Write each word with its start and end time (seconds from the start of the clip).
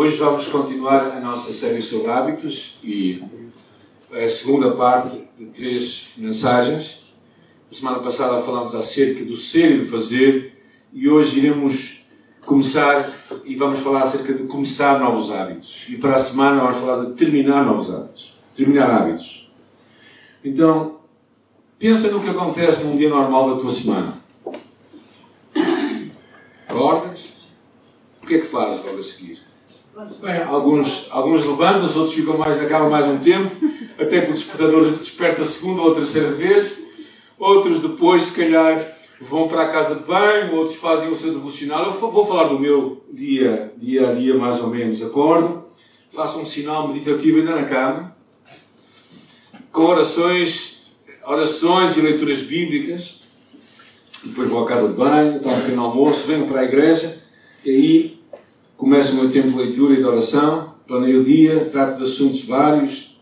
Hoje 0.00 0.16
vamos 0.16 0.46
continuar 0.46 1.10
a 1.10 1.18
nossa 1.18 1.52
série 1.52 1.82
sobre 1.82 2.08
hábitos 2.08 2.78
e 2.84 3.20
a 4.12 4.28
segunda 4.28 4.70
parte 4.70 5.28
de 5.36 5.46
três 5.46 6.12
mensagens. 6.16 7.00
A 7.68 7.74
semana 7.74 7.98
passada 7.98 8.40
falámos 8.40 8.76
acerca 8.76 9.24
do 9.24 9.34
ser 9.34 9.72
e 9.72 9.78
do 9.78 9.86
fazer 9.86 10.56
e 10.92 11.08
hoje 11.08 11.40
iremos 11.40 12.04
começar 12.46 13.12
e 13.44 13.56
vamos 13.56 13.80
falar 13.80 14.02
acerca 14.02 14.34
de 14.34 14.44
começar 14.44 15.00
novos 15.00 15.32
hábitos. 15.32 15.86
E 15.88 15.96
para 15.96 16.14
a 16.14 16.18
semana 16.20 16.60
vamos 16.60 16.78
falar 16.78 17.06
de 17.06 17.14
terminar 17.14 17.66
novos 17.66 17.92
hábitos. 17.92 18.36
Terminar 18.54 18.88
hábitos. 18.88 19.50
Então, 20.44 21.00
pensa 21.76 22.08
no 22.08 22.22
que 22.22 22.30
acontece 22.30 22.84
num 22.84 22.96
dia 22.96 23.08
normal 23.08 23.56
da 23.56 23.60
tua 23.60 23.70
semana. 23.72 24.22
Acordas? 26.68 27.30
O 28.22 28.26
que 28.28 28.36
é 28.36 28.38
que 28.38 28.46
fazes 28.46 28.84
logo 28.84 29.00
a 29.00 29.02
seguir? 29.02 29.47
Bem, 30.20 30.42
alguns, 30.44 31.08
alguns 31.10 31.44
levantam-se, 31.44 31.98
outros 31.98 32.14
ficam 32.14 32.38
mais, 32.38 32.60
acabam 32.62 32.88
mais 32.88 33.04
um 33.08 33.18
tempo, 33.18 33.50
até 33.98 34.20
que 34.20 34.30
o 34.30 34.32
despertador 34.32 34.92
desperta 34.92 35.42
a 35.42 35.44
segunda 35.44 35.82
ou 35.82 35.90
a 35.90 35.94
terceira 35.96 36.30
vez. 36.30 36.78
Outros 37.36 37.80
depois, 37.80 38.22
se 38.22 38.40
calhar, 38.40 38.80
vão 39.20 39.48
para 39.48 39.62
a 39.62 39.68
casa 39.72 39.96
de 39.96 40.04
banho, 40.04 40.54
outros 40.54 40.76
fazem 40.76 41.10
o 41.10 41.16
seu 41.16 41.32
devocional. 41.32 41.86
Eu 41.86 41.90
vou 41.90 42.24
falar 42.24 42.44
do 42.44 42.60
meu 42.60 43.02
dia, 43.12 43.72
dia 43.76 44.10
a 44.10 44.14
dia, 44.14 44.34
mais 44.34 44.60
ou 44.60 44.68
menos. 44.68 45.02
Acordo, 45.02 45.64
faço 46.10 46.38
um 46.38 46.46
sinal 46.46 46.86
meditativo 46.86 47.38
ainda 47.38 47.56
na 47.56 47.64
cama, 47.64 48.16
com 49.72 49.82
orações, 49.82 50.92
orações 51.26 51.96
e 51.96 52.00
leituras 52.00 52.40
bíblicas. 52.40 53.20
Depois 54.22 54.48
vou 54.48 54.62
à 54.62 54.66
casa 54.66 54.86
de 54.86 54.94
banho, 54.94 55.40
tomo 55.40 55.56
um 55.56 55.60
pequeno 55.60 55.82
almoço, 55.82 56.28
venho 56.28 56.46
para 56.46 56.60
a 56.60 56.64
igreja 56.64 57.20
e 57.64 57.70
aí 57.70 58.17
Começo 58.78 59.12
o 59.12 59.16
meu 59.16 59.28
tempo 59.28 59.48
de 59.48 59.56
leitura 59.56 59.94
e 59.94 59.96
de 59.96 60.04
oração, 60.04 60.72
planeio 60.86 61.20
o 61.20 61.24
dia, 61.24 61.64
trato 61.64 61.96
de 61.96 62.04
assuntos 62.04 62.44
vários 62.44 63.18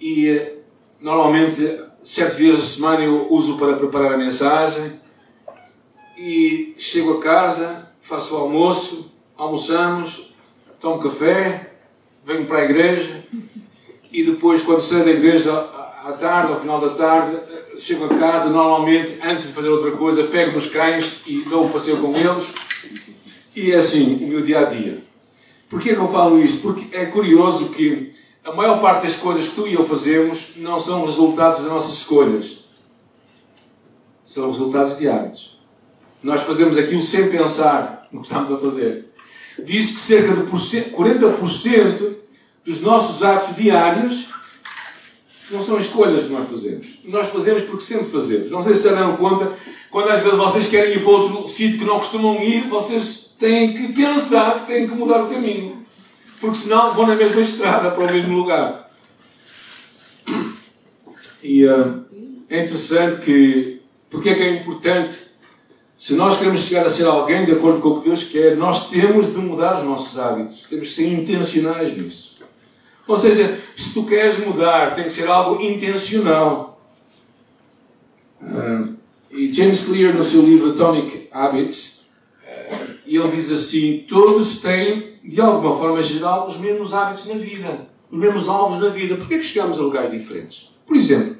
e 0.00 0.30
eh, 0.30 0.56
normalmente 1.00 1.78
sete 2.02 2.42
vezes 2.42 2.60
a 2.60 2.64
semana 2.64 3.04
eu 3.04 3.28
uso 3.30 3.56
para 3.56 3.76
preparar 3.76 4.14
a 4.14 4.18
mensagem 4.18 5.00
e 6.16 6.74
chego 6.76 7.18
a 7.18 7.20
casa, 7.20 7.88
faço 8.00 8.34
o 8.34 8.38
almoço, 8.38 9.14
almoçamos, 9.36 10.34
tomo 10.80 11.00
café, 11.00 11.74
venho 12.26 12.44
para 12.46 12.58
a 12.58 12.64
igreja 12.64 13.24
e 14.10 14.24
depois 14.24 14.60
quando 14.60 14.80
saio 14.80 15.04
da 15.04 15.12
igreja 15.12 15.52
à 15.52 16.16
tarde, 16.18 16.52
ao 16.52 16.60
final 16.60 16.80
da 16.80 16.96
tarde, 16.96 17.36
eh, 17.36 17.78
chego 17.78 18.06
a 18.06 18.18
casa, 18.18 18.50
normalmente 18.50 19.20
antes 19.22 19.46
de 19.46 19.52
fazer 19.52 19.68
outra 19.68 19.92
coisa, 19.92 20.24
pego 20.24 20.50
nos 20.50 20.66
cães 20.66 21.22
e 21.28 21.42
dou 21.42 21.66
um 21.66 21.68
passeio 21.68 21.98
com 21.98 22.16
eles 22.16 22.67
e 23.58 23.72
é 23.72 23.76
assim 23.76 24.14
o 24.22 24.28
meu 24.28 24.42
dia 24.42 24.60
a 24.60 24.64
dia. 24.64 24.98
Porquê 25.68 25.92
que 25.92 26.00
eu 26.00 26.08
falo 26.08 26.40
isto? 26.40 26.60
Porque 26.60 26.96
é 26.96 27.06
curioso 27.06 27.70
que 27.70 28.14
a 28.44 28.52
maior 28.52 28.80
parte 28.80 29.02
das 29.02 29.16
coisas 29.16 29.48
que 29.48 29.54
tu 29.56 29.66
e 29.66 29.74
eu 29.74 29.84
fazemos 29.84 30.50
não 30.56 30.78
são 30.78 31.04
resultados 31.04 31.60
das 31.60 31.68
nossas 31.68 31.96
escolhas. 31.96 32.64
São 34.22 34.46
resultados 34.50 34.96
de 34.96 35.08
hábitos. 35.08 35.58
Nós 36.22 36.42
fazemos 36.42 36.78
aquilo 36.78 37.02
sem 37.02 37.30
pensar 37.30 38.08
no 38.12 38.20
que 38.20 38.28
estamos 38.28 38.52
a 38.52 38.58
fazer. 38.58 39.06
Diz 39.62 39.90
que 39.90 40.00
cerca 40.00 40.34
de 40.34 40.42
40% 40.42 42.14
dos 42.64 42.80
nossos 42.80 43.24
atos 43.24 43.56
diários 43.56 44.28
não 45.50 45.62
são 45.62 45.80
escolhas 45.80 46.24
que 46.24 46.30
nós 46.30 46.48
fazemos. 46.48 46.86
Nós 47.04 47.28
fazemos 47.28 47.62
porque 47.64 47.82
sempre 47.82 48.06
fazemos. 48.06 48.50
Não 48.50 48.62
sei 48.62 48.74
se 48.74 48.82
se 48.82 48.88
deram 48.88 49.16
conta, 49.16 49.52
quando 49.90 50.10
às 50.10 50.22
vezes 50.22 50.38
vocês 50.38 50.68
querem 50.68 50.94
ir 50.94 51.02
para 51.02 51.10
outro 51.10 51.48
sítio 51.48 51.78
que 51.78 51.84
não 51.84 51.96
costumam 51.96 52.40
ir, 52.40 52.68
vocês 52.68 53.27
têm 53.38 53.72
que 53.72 53.92
pensar 53.92 54.60
que 54.60 54.66
têm 54.66 54.88
que 54.88 54.94
mudar 54.94 55.22
o 55.22 55.28
caminho. 55.28 55.86
Porque 56.40 56.56
senão 56.56 56.94
vão 56.94 57.06
na 57.06 57.16
mesma 57.16 57.40
estrada 57.40 57.90
para 57.90 58.04
o 58.04 58.12
mesmo 58.12 58.36
lugar. 58.36 58.90
E 61.42 61.64
uh, 61.64 62.04
é 62.48 62.64
interessante 62.64 63.24
que. 63.24 63.82
Porque 64.10 64.30
é 64.30 64.34
que 64.34 64.42
é 64.42 64.50
importante? 64.56 65.28
Se 65.96 66.14
nós 66.14 66.36
queremos 66.36 66.60
chegar 66.60 66.86
a 66.86 66.90
ser 66.90 67.06
alguém 67.06 67.44
de 67.44 67.52
acordo 67.52 67.80
com 67.80 67.88
o 67.88 68.00
que 68.00 68.08
Deus 68.08 68.24
quer, 68.24 68.56
nós 68.56 68.88
temos 68.88 69.26
de 69.26 69.38
mudar 69.38 69.78
os 69.78 69.84
nossos 69.84 70.18
hábitos. 70.18 70.62
Temos 70.68 70.88
de 70.88 70.94
ser 70.94 71.12
intencionais 71.12 71.96
nisso. 71.96 72.36
Ou 73.06 73.16
seja, 73.16 73.58
se 73.76 73.94
tu 73.94 74.04
queres 74.04 74.38
mudar, 74.38 74.94
tem 74.94 75.04
que 75.04 75.12
ser 75.12 75.28
algo 75.28 75.60
intencional. 75.60 76.80
Uh, 78.40 78.94
e 79.30 79.52
James 79.52 79.80
Clear, 79.80 80.14
no 80.14 80.22
seu 80.22 80.42
livro 80.42 80.70
Atomic 80.70 81.28
Habits, 81.32 81.97
e 83.08 83.16
ele 83.16 83.34
diz 83.34 83.50
assim: 83.50 84.04
todos 84.06 84.58
têm, 84.58 85.18
de 85.24 85.40
alguma 85.40 85.76
forma 85.76 86.02
geral, 86.02 86.46
os 86.46 86.58
mesmos 86.58 86.92
hábitos 86.92 87.26
na 87.26 87.34
vida, 87.34 87.88
os 88.10 88.18
mesmos 88.18 88.48
alvos 88.48 88.80
na 88.80 88.90
vida. 88.90 89.16
Porquê 89.16 89.34
é 89.34 89.38
que 89.38 89.44
chegamos 89.44 89.78
a 89.78 89.82
lugares 89.82 90.10
diferentes? 90.10 90.70
Por 90.86 90.94
exemplo, 90.94 91.38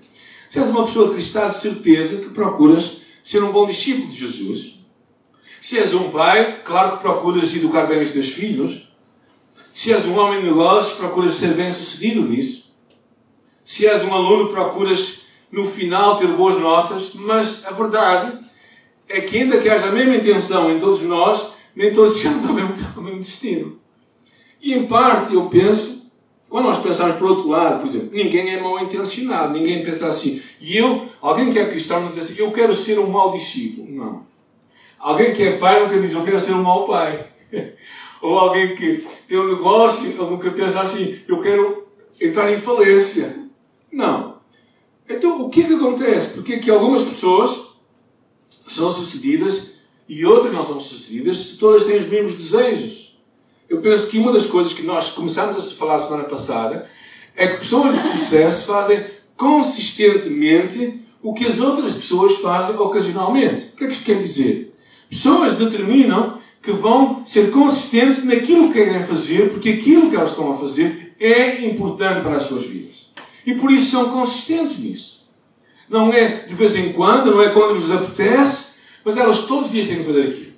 se 0.48 0.58
és 0.58 0.70
uma 0.70 0.86
pessoa 0.86 1.12
cristã, 1.12 1.48
de 1.48 1.56
certeza 1.56 2.16
que 2.16 2.30
procuras 2.30 3.02
ser 3.22 3.42
um 3.42 3.52
bom 3.52 3.66
discípulo 3.66 4.08
de 4.08 4.16
Jesus. 4.16 4.78
Se 5.60 5.78
és 5.78 5.92
um 5.92 6.10
pai, 6.10 6.62
claro 6.64 6.96
que 6.96 7.02
procuras 7.02 7.54
educar 7.54 7.86
bem 7.86 8.02
os 8.02 8.12
teus 8.12 8.28
filhos. 8.28 8.88
Se 9.70 9.92
és 9.92 10.06
um 10.06 10.18
homem 10.18 10.40
de 10.40 10.46
negócios, 10.46 10.96
procuras 10.96 11.34
ser 11.34 11.52
bem 11.54 11.70
sucedido 11.70 12.22
nisso. 12.22 12.72
Se 13.62 13.86
és 13.86 14.02
um 14.02 14.14
aluno, 14.14 14.48
procuras 14.48 15.22
no 15.52 15.66
final 15.66 16.16
ter 16.16 16.28
boas 16.28 16.58
notas, 16.58 17.12
mas 17.14 17.66
a 17.66 17.72
verdade 17.72 18.38
é 19.08 19.20
que, 19.20 19.38
ainda 19.38 19.58
que 19.58 19.68
haja 19.68 19.88
a 19.88 19.92
mesma 19.92 20.16
intenção 20.16 20.70
em 20.70 20.78
todos 20.78 21.02
nós, 21.02 21.57
nem 21.78 21.92
todos 21.94 22.18
chegam 22.18 22.48
ao 22.48 22.54
mesmo, 22.54 22.74
ao 22.96 23.02
mesmo 23.02 23.20
destino. 23.20 23.78
E 24.60 24.74
em 24.74 24.88
parte 24.88 25.32
eu 25.32 25.48
penso, 25.48 26.10
quando 26.48 26.66
nós 26.66 26.78
pensamos 26.78 27.16
por 27.16 27.30
outro 27.30 27.48
lado, 27.48 27.80
por 27.80 27.88
exemplo, 27.88 28.10
ninguém 28.12 28.50
é 28.50 28.60
mal 28.60 28.80
intencionado, 28.80 29.52
ninguém 29.52 29.84
pensa 29.84 30.08
assim. 30.08 30.42
E 30.60 30.76
eu, 30.76 31.06
alguém 31.22 31.52
que 31.52 31.58
é 31.58 31.68
cristão, 31.68 32.00
não 32.00 32.08
diz 32.08 32.18
assim, 32.18 32.34
eu 32.36 32.50
quero 32.50 32.74
ser 32.74 32.98
um 32.98 33.08
mau 33.08 33.30
discípulo. 33.30 33.88
Não. 33.88 34.26
Alguém 34.98 35.32
que 35.32 35.44
é 35.44 35.56
pai 35.56 35.80
nunca 35.80 36.00
diz, 36.00 36.12
eu 36.12 36.24
quero 36.24 36.40
ser 36.40 36.54
um 36.54 36.62
mau 36.62 36.88
pai. 36.88 37.28
Ou 38.20 38.36
alguém 38.36 38.74
que 38.74 39.06
tem 39.28 39.38
um 39.38 39.46
negócio, 39.46 40.04
ele 40.04 40.16
nunca 40.16 40.50
pensa 40.50 40.80
assim, 40.80 41.20
eu 41.28 41.40
quero 41.40 41.86
entrar 42.20 42.52
em 42.52 42.58
falência. 42.58 43.44
Não. 43.92 44.38
Então, 45.08 45.40
o 45.40 45.48
que 45.48 45.62
é 45.62 45.66
que 45.68 45.74
acontece? 45.74 46.30
Porque 46.30 46.54
é 46.54 46.58
que 46.58 46.70
algumas 46.70 47.04
pessoas 47.04 47.68
são 48.66 48.90
sucedidas 48.90 49.77
e 50.08 50.24
outras 50.24 50.52
não 50.52 50.64
são 50.64 50.80
sucedidas 50.80 51.38
se 51.38 51.58
todas 51.58 51.84
têm 51.84 51.98
os 51.98 52.08
mesmos 52.08 52.34
desejos. 52.34 53.16
Eu 53.68 53.80
penso 53.82 54.08
que 54.08 54.18
uma 54.18 54.32
das 54.32 54.46
coisas 54.46 54.72
que 54.72 54.82
nós 54.82 55.10
começamos 55.10 55.56
a 55.56 55.76
falar 55.76 55.98
semana 55.98 56.24
passada 56.24 56.88
é 57.36 57.46
que 57.48 57.58
pessoas 57.58 57.94
de 57.94 58.18
sucesso 58.18 58.64
fazem 58.64 59.04
consistentemente 59.36 61.00
o 61.22 61.34
que 61.34 61.46
as 61.46 61.60
outras 61.60 61.94
pessoas 61.94 62.36
fazem 62.36 62.76
ocasionalmente. 62.76 63.72
O 63.72 63.76
que 63.76 63.84
é 63.84 63.86
que 63.86 63.92
isto 63.92 64.06
quer 64.06 64.20
dizer? 64.20 64.74
Pessoas 65.10 65.56
determinam 65.56 66.38
que 66.62 66.72
vão 66.72 67.24
ser 67.24 67.50
consistentes 67.50 68.24
naquilo 68.24 68.68
que 68.68 68.74
querem 68.74 69.02
fazer, 69.04 69.50
porque 69.50 69.70
aquilo 69.70 70.10
que 70.10 70.16
elas 70.16 70.30
estão 70.30 70.52
a 70.52 70.56
fazer 70.56 71.14
é 71.20 71.64
importante 71.64 72.22
para 72.22 72.36
as 72.36 72.44
suas 72.44 72.64
vidas. 72.64 73.10
E 73.46 73.54
por 73.54 73.70
isso 73.70 73.90
são 73.90 74.10
consistentes 74.10 74.78
nisso. 74.78 75.28
Não 75.88 76.12
é 76.12 76.44
de 76.44 76.54
vez 76.54 76.76
em 76.76 76.92
quando, 76.92 77.30
não 77.30 77.42
é 77.42 77.48
quando 77.50 77.76
lhes 77.76 77.90
apetece, 77.90 78.67
mas 79.08 79.16
elas 79.16 79.46
todos 79.46 79.68
os 79.68 79.70
dias 79.70 79.86
têm 79.86 80.00
que 80.00 80.04
fazer 80.04 80.22
aquilo. 80.28 80.52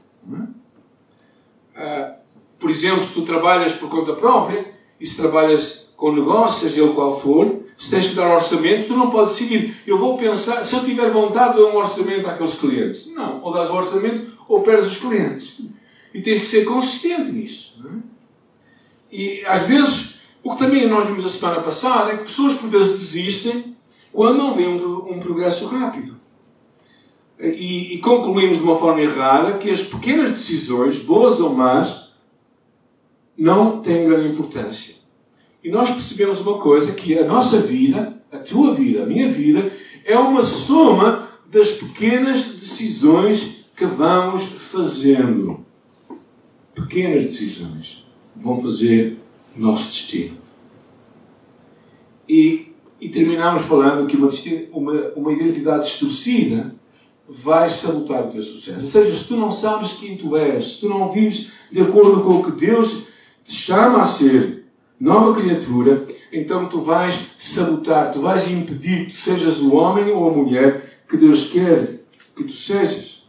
Ah, 1.76 2.16
por 2.58 2.68
exemplo, 2.68 3.04
se 3.04 3.14
tu 3.14 3.22
trabalhas 3.22 3.74
por 3.74 3.88
conta 3.88 4.12
própria 4.14 4.74
e 4.98 5.06
se 5.06 5.16
trabalhas 5.16 5.92
com 5.96 6.10
negócio, 6.10 6.68
seja 6.68 6.82
ele 6.82 6.92
qual 6.92 7.16
for, 7.16 7.60
se 7.78 7.88
tens 7.88 8.08
que 8.08 8.16
dar 8.16 8.34
orçamento, 8.34 8.88
tu 8.88 8.96
não 8.96 9.08
podes 9.08 9.34
decidir. 9.34 9.80
Eu 9.86 9.98
vou 9.98 10.18
pensar, 10.18 10.64
se 10.64 10.74
eu 10.74 10.84
tiver 10.84 11.10
vontade, 11.10 11.58
dou 11.58 11.70
um 11.70 11.76
orçamento 11.76 12.28
àqueles 12.28 12.54
clientes. 12.54 13.06
Não, 13.06 13.40
ou 13.40 13.52
dás 13.52 13.70
o 13.70 13.74
orçamento 13.74 14.32
ou 14.48 14.62
perdes 14.62 14.90
os 14.90 14.98
clientes. 14.98 15.60
E 16.12 16.20
tens 16.20 16.40
que 16.40 16.46
ser 16.46 16.64
consistente 16.64 17.30
nisso. 17.30 17.80
E 19.12 19.44
às 19.46 19.62
vezes, 19.62 20.18
o 20.42 20.50
que 20.50 20.58
também 20.58 20.88
nós 20.88 21.06
vimos 21.06 21.24
a 21.24 21.28
semana 21.28 21.60
passada 21.60 22.10
é 22.10 22.16
que 22.16 22.24
pessoas 22.24 22.56
por 22.56 22.68
vezes 22.68 22.98
desistem 22.98 23.76
quando 24.12 24.38
não 24.38 24.54
vêem 24.54 24.74
um 24.74 25.20
progresso 25.20 25.68
rápido 25.68 26.19
e, 27.40 27.94
e 27.94 27.98
concluímos 27.98 28.58
de 28.58 28.64
uma 28.64 28.76
forma 28.76 29.00
errada 29.00 29.56
que 29.58 29.70
as 29.70 29.82
pequenas 29.82 30.30
decisões, 30.30 31.00
boas 31.00 31.40
ou 31.40 31.54
más, 31.54 32.10
não 33.36 33.80
têm 33.80 34.06
grande 34.06 34.28
importância. 34.28 34.96
E 35.64 35.70
nós 35.70 35.90
percebemos 35.90 36.40
uma 36.40 36.58
coisa, 36.58 36.92
que 36.92 37.18
a 37.18 37.24
nossa 37.24 37.60
vida, 37.60 38.22
a 38.30 38.38
tua 38.38 38.74
vida, 38.74 39.02
a 39.02 39.06
minha 39.06 39.30
vida, 39.30 39.72
é 40.04 40.18
uma 40.18 40.42
soma 40.42 41.28
das 41.50 41.72
pequenas 41.72 42.46
decisões 42.46 43.66
que 43.74 43.86
vamos 43.86 44.44
fazendo. 44.44 45.64
Pequenas 46.74 47.24
decisões 47.24 48.04
vão 48.36 48.60
fazer 48.60 49.18
nosso 49.56 49.88
destino. 49.88 50.38
E, 52.28 52.72
e 53.00 53.08
terminamos 53.08 53.62
falando 53.62 54.06
que 54.06 54.16
uma, 54.16 54.28
uma, 54.72 55.08
uma 55.16 55.32
identidade 55.32 55.86
distorcida 55.86 56.74
vais 57.30 57.72
sabotar 57.72 58.26
o 58.26 58.30
teu 58.30 58.42
sucesso. 58.42 58.84
Ou 58.84 58.90
seja, 58.90 59.16
se 59.16 59.24
tu 59.24 59.36
não 59.36 59.52
sabes 59.52 59.92
quem 59.92 60.16
tu 60.16 60.36
és, 60.36 60.72
se 60.72 60.80
tu 60.80 60.88
não 60.88 61.12
vives 61.12 61.52
de 61.70 61.80
acordo 61.80 62.22
com 62.22 62.40
o 62.40 62.44
que 62.44 62.66
Deus 62.66 63.04
te 63.44 63.54
chama 63.54 64.02
a 64.02 64.04
ser 64.04 64.64
nova 64.98 65.40
criatura, 65.40 66.06
então 66.32 66.68
tu 66.68 66.80
vais 66.80 67.28
sabotar, 67.38 68.12
tu 68.12 68.20
vais 68.20 68.50
impedir 68.50 69.06
que 69.06 69.12
tu 69.12 69.16
sejas 69.16 69.60
o 69.60 69.74
homem 69.74 70.10
ou 70.10 70.28
a 70.28 70.32
mulher 70.32 71.02
que 71.08 71.16
Deus 71.16 71.48
quer 71.48 72.00
que 72.34 72.44
tu 72.44 72.52
sejas. 72.52 73.22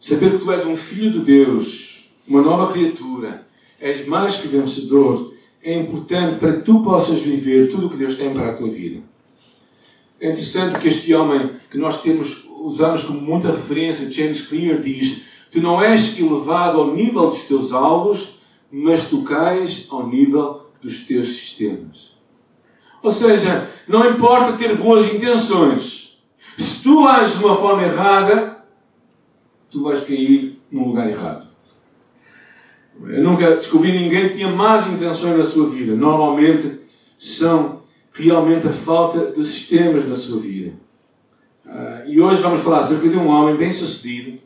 Saber 0.00 0.32
que 0.32 0.38
tu 0.38 0.50
és 0.50 0.66
um 0.66 0.76
filho 0.76 1.12
de 1.12 1.20
Deus, 1.20 2.08
uma 2.26 2.40
nova 2.40 2.72
criatura, 2.72 3.46
és 3.78 4.06
mais 4.06 4.36
que 4.36 4.48
vencedor, 4.48 5.34
é 5.62 5.76
importante 5.76 6.38
para 6.38 6.54
que 6.54 6.62
tu 6.62 6.82
possas 6.82 7.20
viver 7.20 7.68
tudo 7.70 7.86
o 7.86 7.90
que 7.90 7.96
Deus 7.96 8.16
tem 8.16 8.32
para 8.32 8.50
a 8.50 8.54
tua 8.54 8.70
vida. 8.70 9.02
É 10.22 10.28
interessante 10.28 10.78
que 10.78 10.86
este 10.86 11.12
homem 11.12 11.56
que 11.68 11.76
nós 11.76 12.00
temos, 12.00 12.48
usamos 12.60 13.02
como 13.02 13.20
muita 13.20 13.50
referência, 13.50 14.08
James 14.08 14.42
Clear, 14.42 14.78
diz: 14.78 15.24
Tu 15.50 15.60
não 15.60 15.82
és 15.82 16.16
elevado 16.16 16.80
ao 16.80 16.94
nível 16.94 17.28
dos 17.28 17.42
teus 17.42 17.72
alvos, 17.72 18.38
mas 18.70 19.02
tu 19.06 19.24
cais 19.24 19.88
ao 19.90 20.06
nível 20.06 20.68
dos 20.80 21.00
teus 21.00 21.26
sistemas. 21.26 22.12
Ou 23.02 23.10
seja, 23.10 23.68
não 23.88 24.08
importa 24.08 24.52
ter 24.52 24.76
boas 24.76 25.12
intenções, 25.12 26.16
se 26.56 26.84
tu 26.84 27.04
ages 27.08 27.38
de 27.38 27.44
uma 27.44 27.56
forma 27.56 27.82
errada, 27.82 28.64
tu 29.72 29.82
vais 29.82 30.04
cair 30.04 30.62
num 30.70 30.86
lugar 30.86 31.10
errado. 31.10 31.48
Eu 33.08 33.24
nunca 33.24 33.56
descobri 33.56 33.90
ninguém 33.90 34.28
que 34.28 34.36
tinha 34.36 34.52
más 34.52 34.86
intenções 34.86 35.36
na 35.36 35.42
sua 35.42 35.68
vida. 35.68 35.96
Normalmente 35.96 36.78
são 37.18 37.81
realmente 38.12 38.66
a 38.66 38.72
falta 38.72 39.32
de 39.32 39.44
sistemas 39.44 40.06
na 40.06 40.14
sua 40.14 40.40
vida. 40.40 40.72
Uh, 41.64 42.08
e 42.08 42.20
hoje 42.20 42.42
vamos 42.42 42.60
falar 42.62 42.80
acerca 42.80 43.08
de 43.08 43.16
um 43.16 43.28
homem 43.28 43.56
bem 43.56 43.72
sucedido 43.72 44.38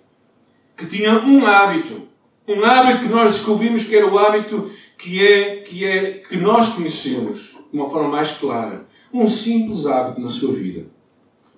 que 0.77 0.87
tinha 0.87 1.15
um 1.25 1.45
hábito 1.47 2.07
um 2.49 2.65
hábito 2.65 3.01
que 3.01 3.09
nós 3.09 3.33
descobrimos 3.33 3.83
que 3.83 3.97
era 3.97 4.07
o 4.07 4.19
hábito 4.19 4.71
que 4.97 5.27
é 5.27 5.57
que 5.57 5.85
é 5.85 6.13
que 6.13 6.37
nós 6.37 6.69
conhecemos 6.69 7.57
de 7.71 7.77
uma 7.77 7.91
forma 7.91 8.09
mais 8.09 8.31
clara. 8.33 8.87
Um 9.13 9.29
simples 9.29 9.85
hábito 9.87 10.21
na 10.21 10.31
sua 10.31 10.53
vida. 10.53 10.87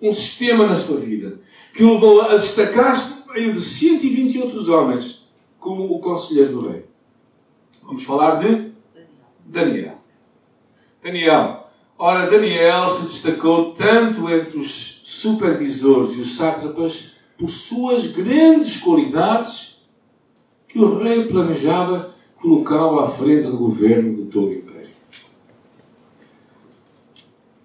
Um 0.01 0.15
sistema 0.15 0.67
na 0.67 0.75
sua 0.75 0.99
vida. 0.99 1.41
Que 1.75 1.85
o 1.85 1.93
levou 1.93 2.23
a 2.23 2.37
destacar-se 2.37 3.15
meio 3.33 3.53
de 3.53 3.61
120 3.61 4.39
outros 4.39 4.69
homens 4.69 5.29
como 5.59 5.85
o 5.93 5.99
conselheiro 5.99 6.53
do 6.53 6.69
rei. 6.71 6.87
Vamos 7.83 8.03
falar 8.03 8.37
de 8.37 8.73
Daniel. 9.45 9.99
Daniel. 11.03 11.68
Ora, 12.01 12.31
Daniel 12.31 12.89
se 12.89 13.03
destacou 13.03 13.73
tanto 13.73 14.31
entre 14.31 14.57
os 14.57 15.01
supervisores 15.03 16.15
e 16.15 16.21
os 16.21 16.37
sátrapas 16.37 17.11
por 17.37 17.51
suas 17.51 18.07
grandes 18.07 18.77
qualidades 18.77 19.83
que 20.69 20.79
o 20.79 20.99
rei 20.99 21.25
planejava 21.27 22.15
colocá-lo 22.37 23.01
à 23.01 23.11
frente 23.11 23.49
do 23.49 23.57
governo 23.57 24.15
de 24.15 24.27
todo 24.27 24.47
o 24.47 24.53
Império. 24.53 24.91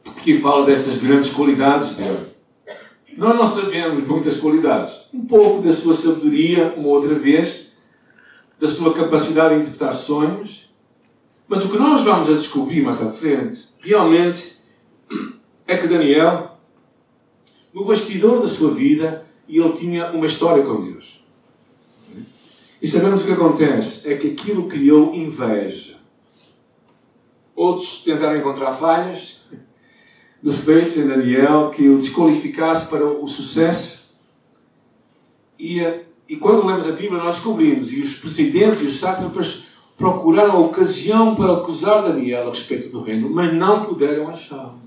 Porque 0.03 0.39
fala 0.39 0.65
destas 0.65 0.97
grandes 0.97 1.29
qualidades 1.29 1.91
dele. 1.95 2.33
Nós 3.15 3.35
não 3.35 3.45
sabemos 3.45 4.07
muitas 4.07 4.37
qualidades. 4.37 5.09
Um 5.13 5.25
pouco 5.25 5.61
da 5.61 5.71
sua 5.71 5.93
sabedoria, 5.93 6.73
uma 6.75 6.87
outra 6.87 7.13
vez, 7.13 7.73
da 8.59 8.67
sua 8.67 8.95
capacidade 8.95 9.53
de 9.53 9.61
interpretar 9.61 9.93
sonhos. 9.93 10.72
Mas 11.53 11.65
o 11.65 11.69
que 11.69 11.77
nós 11.77 12.01
vamos 12.01 12.27
a 12.31 12.33
descobrir 12.33 12.81
mais 12.81 12.99
à 12.99 13.11
frente, 13.11 13.65
realmente, 13.79 14.55
é 15.67 15.77
que 15.77 15.87
Daniel, 15.87 16.57
no 17.71 17.85
bastidor 17.85 18.41
da 18.41 18.47
sua 18.47 18.73
vida, 18.73 19.23
ele 19.47 19.71
tinha 19.73 20.11
uma 20.13 20.25
história 20.25 20.63
com 20.63 20.81
Deus. 20.81 21.23
E 22.81 22.87
sabemos 22.87 23.21
o 23.21 23.25
que 23.27 23.33
acontece? 23.33 24.11
É 24.11 24.17
que 24.17 24.31
aquilo 24.31 24.67
criou 24.67 25.13
inveja. 25.13 25.99
Outros 27.55 28.01
tentaram 28.03 28.39
encontrar 28.39 28.71
falhas, 28.71 29.41
defeitos 30.41 30.97
em 30.97 31.07
Daniel 31.07 31.69
que 31.69 31.87
o 31.87 31.99
desqualificasse 31.99 32.89
para 32.89 33.05
o 33.05 33.27
sucesso. 33.27 34.11
E, 35.59 35.81
e 36.27 36.35
quando 36.35 36.65
lemos 36.65 36.87
a 36.87 36.93
Bíblia, 36.93 37.21
nós 37.21 37.35
descobrimos, 37.35 37.93
e 37.93 37.99
os 37.99 38.15
presidentes 38.15 38.81
e 38.81 38.85
os 38.85 38.99
sátrapas 38.99 39.71
procuraram 39.97 40.53
a 40.53 40.59
ocasião 40.59 41.35
para 41.35 41.53
acusar 41.53 42.03
Daniel 42.03 42.47
a 42.47 42.49
respeito 42.49 42.89
do 42.89 43.01
reino, 43.01 43.29
mas 43.29 43.53
não 43.53 43.85
puderam 43.85 44.27
achá-lo. 44.27 44.81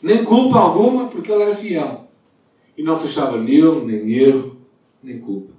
Nem 0.00 0.24
culpa 0.24 0.58
alguma, 0.58 1.08
porque 1.08 1.30
ele 1.32 1.42
era 1.42 1.54
fiel. 1.54 2.08
E 2.76 2.82
não 2.82 2.94
se 2.94 3.06
achava 3.06 3.36
nele, 3.36 3.84
nem 3.84 4.12
erro, 4.12 4.56
nem 5.02 5.18
culpa. 5.18 5.52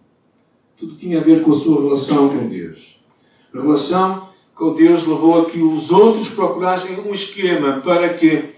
Tudo 0.77 0.95
tinha 0.95 1.19
a 1.19 1.23
ver 1.23 1.43
com 1.43 1.51
a 1.51 1.55
sua 1.55 1.81
relação 1.81 2.29
com 2.29 2.47
Deus. 2.47 3.01
A 3.53 3.59
relação 3.59 4.29
com 4.53 4.73
Deus 4.73 5.05
levou 5.05 5.41
a 5.41 5.45
que 5.45 5.61
os 5.61 5.91
outros 5.91 6.29
procurassem 6.29 6.99
um 6.99 7.13
esquema 7.13 7.81
para 7.81 8.13
que, 8.13 8.53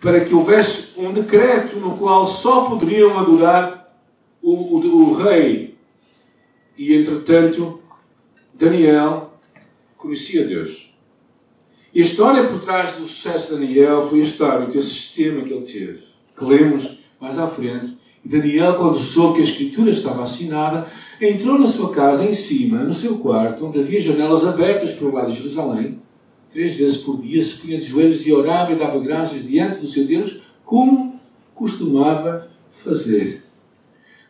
para 0.00 0.20
que 0.24 0.34
houvesse 0.34 0.98
um 0.98 1.12
decreto 1.12 1.76
no 1.76 1.96
qual 1.96 2.26
só 2.26 2.66
poderiam 2.66 3.18
adorar 3.18 3.96
o, 4.42 4.52
o, 4.52 5.10
o 5.10 5.12
rei. 5.14 5.76
E, 6.76 6.94
entretanto, 6.94 7.80
Daniel 8.54 9.31
conhecia 10.02 10.44
Deus. 10.44 10.92
E 11.94 12.00
a 12.00 12.04
história 12.04 12.44
por 12.44 12.60
trás 12.60 12.94
do 12.94 13.06
sucesso 13.06 13.54
de 13.54 13.60
Daniel 13.60 14.08
foi 14.08 14.20
a 14.20 14.24
história 14.24 14.66
desse 14.66 14.90
sistema 14.90 15.42
que 15.42 15.52
ele 15.52 15.62
teve, 15.62 16.00
que 16.36 16.44
lemos 16.44 16.98
mais 17.20 17.38
à 17.38 17.46
frente. 17.46 17.96
E 18.24 18.28
Daniel, 18.28 18.76
quando 18.76 18.98
soube 18.98 19.36
que 19.36 19.40
a 19.40 19.44
escritura 19.44 19.90
estava 19.90 20.22
assinada, 20.22 20.88
entrou 21.20 21.58
na 21.58 21.66
sua 21.66 21.92
casa, 21.92 22.24
em 22.24 22.34
cima, 22.34 22.78
no 22.78 22.94
seu 22.94 23.18
quarto, 23.18 23.66
onde 23.66 23.80
havia 23.80 24.00
janelas 24.00 24.44
abertas 24.44 24.92
para 24.92 25.06
o 25.06 25.12
lado 25.12 25.30
de 25.30 25.38
Jerusalém. 25.38 26.00
Três 26.50 26.74
vezes 26.74 26.98
por 26.98 27.20
dia 27.20 27.40
se 27.40 27.58
punha 27.58 27.78
de 27.78 27.86
joelhos 27.86 28.26
e 28.26 28.32
orava 28.32 28.72
e 28.72 28.76
dava 28.76 28.98
graças 29.00 29.46
diante 29.46 29.80
do 29.80 29.86
seu 29.86 30.04
Deus, 30.06 30.40
como 30.64 31.18
costumava 31.54 32.48
fazer. 32.72 33.41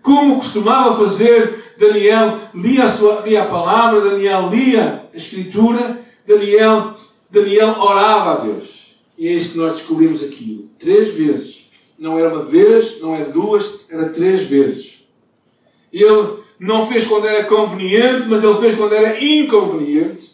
Como 0.02 0.37
costumava 0.37 0.96
fazer, 0.96 1.75
Daniel 1.78 2.40
lia 2.54 2.84
a, 2.84 2.88
sua, 2.88 3.20
lia 3.20 3.44
a 3.44 3.46
palavra, 3.46 4.00
Daniel 4.00 4.50
lia 4.50 5.08
a 5.12 5.16
Escritura, 5.16 6.00
Daniel, 6.26 6.94
Daniel 7.31 7.76
orava 7.78 8.32
a 8.32 8.37
Deus. 8.37 8.96
E 9.16 9.28
é 9.28 9.32
isso 9.32 9.52
que 9.52 9.58
nós 9.58 9.75
descobrimos 9.75 10.22
aqui. 10.22 10.69
Três 10.78 11.10
vezes. 11.14 11.70
Não 11.99 12.19
era 12.19 12.28
uma 12.28 12.43
vez, 12.43 13.00
não 13.00 13.14
era 13.14 13.26
duas, 13.26 13.84
era 13.88 14.08
três 14.08 14.43
vezes. 14.43 15.04
Ele 15.93 16.38
não 16.58 16.87
fez 16.87 17.06
quando 17.06 17.26
era 17.26 17.44
conveniente, 17.44 18.26
mas 18.28 18.43
ele 18.43 18.55
fez 18.56 18.75
quando 18.75 18.94
era 18.94 19.22
inconveniente. 19.25 20.32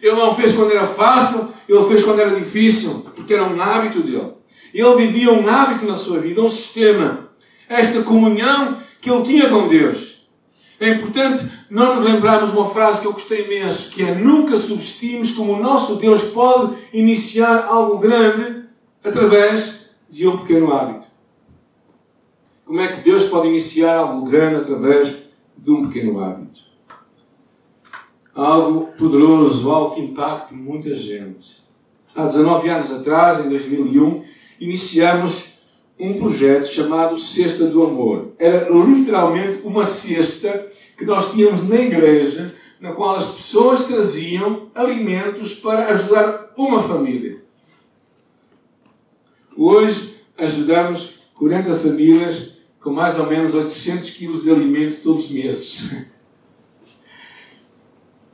Ele 0.00 0.16
não 0.16 0.34
fez 0.34 0.52
quando 0.52 0.72
era 0.72 0.86
fácil, 0.86 1.48
ele 1.68 1.84
fez 1.84 2.02
quando 2.02 2.20
era 2.20 2.34
difícil, 2.34 3.06
porque 3.14 3.34
era 3.34 3.44
um 3.44 3.60
hábito 3.60 4.02
dele. 4.02 4.32
Ele 4.72 4.94
vivia 4.96 5.32
um 5.32 5.46
hábito 5.48 5.84
na 5.84 5.96
sua 5.96 6.18
vida, 6.18 6.40
um 6.40 6.48
sistema. 6.48 7.30
Esta 7.72 8.02
comunhão 8.02 8.82
que 9.00 9.10
ele 9.10 9.22
tinha 9.22 9.48
com 9.48 9.66
Deus. 9.66 10.28
É 10.78 10.90
importante 10.90 11.50
não 11.70 11.96
nos 11.96 12.04
lembrarmos 12.04 12.50
uma 12.50 12.68
frase 12.68 13.00
que 13.00 13.06
eu 13.06 13.12
gostei 13.12 13.46
imenso, 13.46 13.90
que 13.90 14.02
é 14.02 14.14
nunca 14.14 14.58
subestimes 14.58 15.32
como 15.32 15.54
o 15.54 15.62
nosso 15.62 15.96
Deus 15.96 16.24
pode 16.24 16.76
iniciar 16.92 17.64
algo 17.64 17.98
grande 17.98 18.64
através 19.02 19.90
de 20.10 20.28
um 20.28 20.38
pequeno 20.38 20.70
hábito. 20.70 21.06
Como 22.66 22.80
é 22.80 22.88
que 22.88 23.00
Deus 23.00 23.24
pode 23.24 23.48
iniciar 23.48 23.96
algo 23.96 24.28
grande 24.28 24.56
através 24.56 25.22
de 25.56 25.70
um 25.70 25.88
pequeno 25.88 26.20
hábito. 26.22 26.60
Algo 28.34 28.88
poderoso, 28.98 29.70
algo 29.70 29.94
que 29.94 30.00
impacte 30.02 30.52
muita 30.54 30.94
gente. 30.94 31.62
Há 32.14 32.26
19 32.26 32.68
anos 32.68 32.90
atrás, 32.90 33.44
em 33.44 33.48
2001, 33.48 34.24
iniciamos 34.60 35.51
um 35.98 36.14
projeto 36.14 36.66
chamado 36.66 37.18
Cesta 37.18 37.66
do 37.66 37.82
Amor. 37.82 38.32
Era 38.38 38.68
literalmente 38.68 39.60
uma 39.64 39.84
cesta 39.84 40.68
que 40.96 41.04
nós 41.04 41.32
tínhamos 41.32 41.66
na 41.68 41.76
igreja, 41.76 42.54
na 42.80 42.92
qual 42.92 43.16
as 43.16 43.26
pessoas 43.26 43.84
traziam 43.84 44.70
alimentos 44.74 45.54
para 45.54 45.86
ajudar 45.88 46.52
uma 46.56 46.82
família. 46.82 47.42
Hoje 49.56 50.14
ajudamos 50.36 51.20
40 51.34 51.76
famílias 51.76 52.52
com 52.80 52.90
mais 52.90 53.18
ou 53.18 53.26
menos 53.26 53.54
800 53.54 54.10
quilos 54.10 54.42
de 54.42 54.50
alimento 54.50 55.02
todos 55.02 55.24
os 55.24 55.30
meses. 55.30 55.90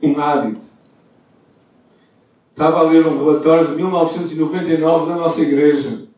Um 0.01 0.17
hábito. 0.17 0.63
Estava 2.51 2.79
a 2.79 2.83
ler 2.83 3.05
um 3.05 3.17
relatório 3.17 3.67
de 3.67 3.75
1999 3.75 5.09
da 5.09 5.17
nossa 5.17 5.41
igreja. 5.41 6.08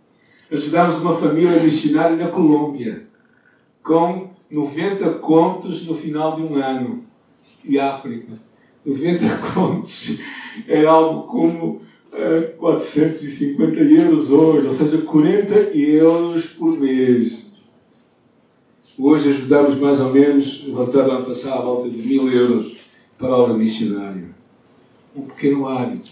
Ajudámos 0.51 0.98
uma 0.98 1.15
família 1.15 1.63
missionária 1.63 2.17
na 2.17 2.27
Colômbia, 2.27 3.08
com 3.81 4.31
90 4.50 5.10
contos 5.20 5.88
no 5.88 5.96
final 5.96 6.36
de 6.36 6.41
um 6.41 6.55
ano. 6.55 7.05
E 7.63 7.79
África. 7.79 8.34
90 8.86 9.38
contos. 9.53 10.20
Era 10.67 10.91
algo 10.91 11.24
como 11.24 11.65
uh, 11.67 11.81
eh, 12.13 12.41
450 12.58 13.79
euros 13.79 14.29
hoje, 14.29 14.67
ou 14.67 14.74
seja, 14.74 14.98
40 14.98 15.55
euros 15.77 16.48
por 16.48 16.77
mês. 16.77 17.46
Hoje 18.98 19.29
ajudamos 19.29 19.75
mais 19.75 20.01
ou 20.01 20.12
menos, 20.12 20.67
o 20.67 20.74
relatório 20.74 21.12
ano 21.12 21.25
passado, 21.25 21.60
à 21.60 21.62
volta 21.62 21.89
de 21.89 21.98
mil 21.98 22.29
euros 22.29 22.75
para 23.17 23.29
a 23.29 23.38
obra 23.38 23.53
missionária. 23.53 24.29
um 25.15 25.22
pequeno 25.22 25.67
hábito. 25.67 26.12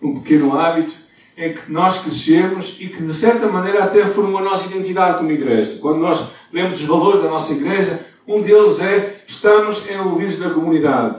Um 0.00 0.18
pequeno 0.20 0.58
hábito 0.58 1.09
em 1.40 1.54
que 1.54 1.72
nós 1.72 1.98
crescemos 1.98 2.76
e 2.78 2.88
que, 2.88 3.02
de 3.02 3.14
certa 3.14 3.46
maneira, 3.46 3.82
até 3.82 4.06
formou 4.06 4.40
a 4.40 4.44
nossa 4.44 4.66
identidade 4.66 5.16
como 5.16 5.30
igreja. 5.32 5.78
Quando 5.80 5.98
nós 5.98 6.28
lemos 6.52 6.78
os 6.78 6.86
valores 6.86 7.22
da 7.22 7.30
nossa 7.30 7.54
igreja, 7.54 8.06
um 8.28 8.42
deles 8.42 8.78
é 8.78 9.24
estamos 9.26 9.88
envolvidos 9.90 10.38
na 10.38 10.50
comunidade. 10.50 11.18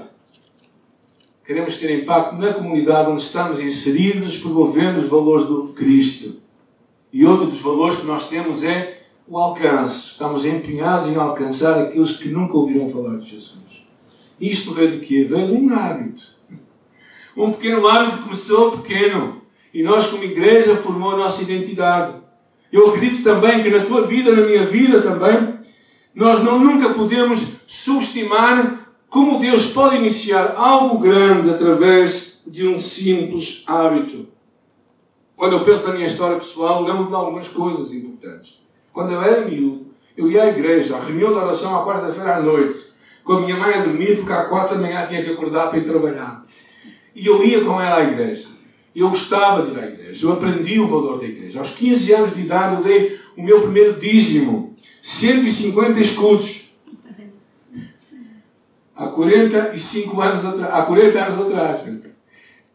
Queremos 1.44 1.78
ter 1.78 2.00
impacto 2.00 2.36
na 2.36 2.54
comunidade 2.54 3.10
onde 3.10 3.22
estamos 3.24 3.60
inseridos, 3.60 4.38
promovendo 4.38 5.00
os 5.00 5.10
valores 5.10 5.48
do 5.48 5.70
Cristo. 5.70 6.40
E 7.12 7.26
outro 7.26 7.48
dos 7.48 7.60
valores 7.60 7.98
que 7.98 8.06
nós 8.06 8.30
temos 8.30 8.64
é 8.64 9.02
o 9.28 9.40
alcance. 9.40 10.12
Estamos 10.12 10.46
empenhados 10.46 11.10
em 11.10 11.16
alcançar 11.16 11.82
aqueles 11.82 12.16
que 12.16 12.30
nunca 12.30 12.56
ouviram 12.56 12.88
falar 12.88 13.18
de 13.18 13.28
Jesus. 13.28 13.60
Isto 14.40 14.72
veio 14.74 14.92
de 14.92 15.00
quê? 15.00 15.24
Veio 15.24 15.48
de 15.48 15.54
um 15.54 15.74
hábito. 15.74 16.22
Um 17.36 17.52
pequeno 17.52 17.88
hábito 17.88 18.22
começou 18.22 18.78
pequeno. 18.78 19.42
E 19.74 19.84
nós, 19.84 20.08
como 20.08 20.24
igreja, 20.24 20.76
formou 20.76 21.12
a 21.12 21.18
nossa 21.18 21.42
identidade. 21.42 22.14
Eu 22.72 22.90
acredito 22.90 23.24
também 23.24 23.64
que 23.64 23.70
na 23.70 23.86
tua 23.86 24.02
vida, 24.02 24.36
na 24.36 24.46
minha 24.46 24.66
vida 24.66 25.02
também, 25.02 25.60
nós 26.14 26.44
não, 26.44 26.60
nunca 26.60 26.94
podemos 26.94 27.46
subestimar 27.68 28.88
como 29.10 29.40
Deus 29.40 29.68
pode 29.68 29.98
iniciar 29.98 30.56
algo 30.58 30.98
grande 30.98 31.50
através 31.50 32.42
de 32.46 32.68
um 32.68 32.80
simples 32.80 33.64
hábito. 33.68 34.28
Quando 35.36 35.54
eu 35.54 35.64
penso 35.66 35.88
na 35.88 35.94
minha 35.94 36.08
história 36.08 36.38
pessoal, 36.38 36.84
lembro-me 36.84 37.10
de 37.10 37.16
algumas 37.16 37.48
coisas 37.48 37.92
importantes. 37.94 38.62
Quando 38.94 39.12
eu 39.12 39.22
era 39.22 39.46
miúdo, 39.46 39.88
eu 40.16 40.30
ia 40.30 40.44
à 40.44 40.48
igreja, 40.48 40.98
à 40.98 41.02
reunião 41.02 41.30
de 41.30 41.40
oração 41.40 41.76
à 41.76 41.86
quarta-feira 41.86 42.38
à 42.38 42.42
noite, 42.42 42.92
com 43.24 43.34
a 43.34 43.42
minha 43.42 43.58
mãe 43.58 43.74
a 43.74 43.84
dormir, 43.84 44.18
porque 44.18 44.32
às 44.32 44.48
quatro 44.48 44.76
da 44.76 44.82
manhã 44.82 45.06
tinha 45.08 45.24
que 45.24 45.32
acordar 45.32 45.70
para 45.70 45.80
ir 45.80 45.86
trabalhar. 45.86 46.46
E 47.16 47.26
eu 47.26 47.44
ia 47.44 47.64
com 47.64 47.82
ela 47.82 47.98
à 47.98 48.04
igreja. 48.04 48.50
Eu 48.96 49.10
gostava 49.10 49.66
de 49.66 49.72
ir 49.72 49.80
à 49.80 49.88
igreja. 49.88 50.26
Eu 50.26 50.34
aprendi 50.34 50.80
o 50.80 50.88
valor 50.88 51.20
da 51.20 51.26
igreja. 51.26 51.60
Aos 51.60 51.72
15 51.72 52.14
anos 52.14 52.36
de 52.36 52.42
idade, 52.42 52.76
eu 52.76 52.84
dei 52.84 53.20
o 53.38 53.42
meu 53.42 53.62
primeiro 53.62 54.00
dízimo. 54.00 54.76
150 55.02 56.00
escudos. 56.00 56.66
Há 58.96 59.08
45 59.08 60.22
anos 60.22 60.46
atrás. 60.46 60.74
Há 60.74 60.82
40 60.84 61.24
anos 61.24 61.42
atrás, 61.42 61.86
gente. 61.86 62.12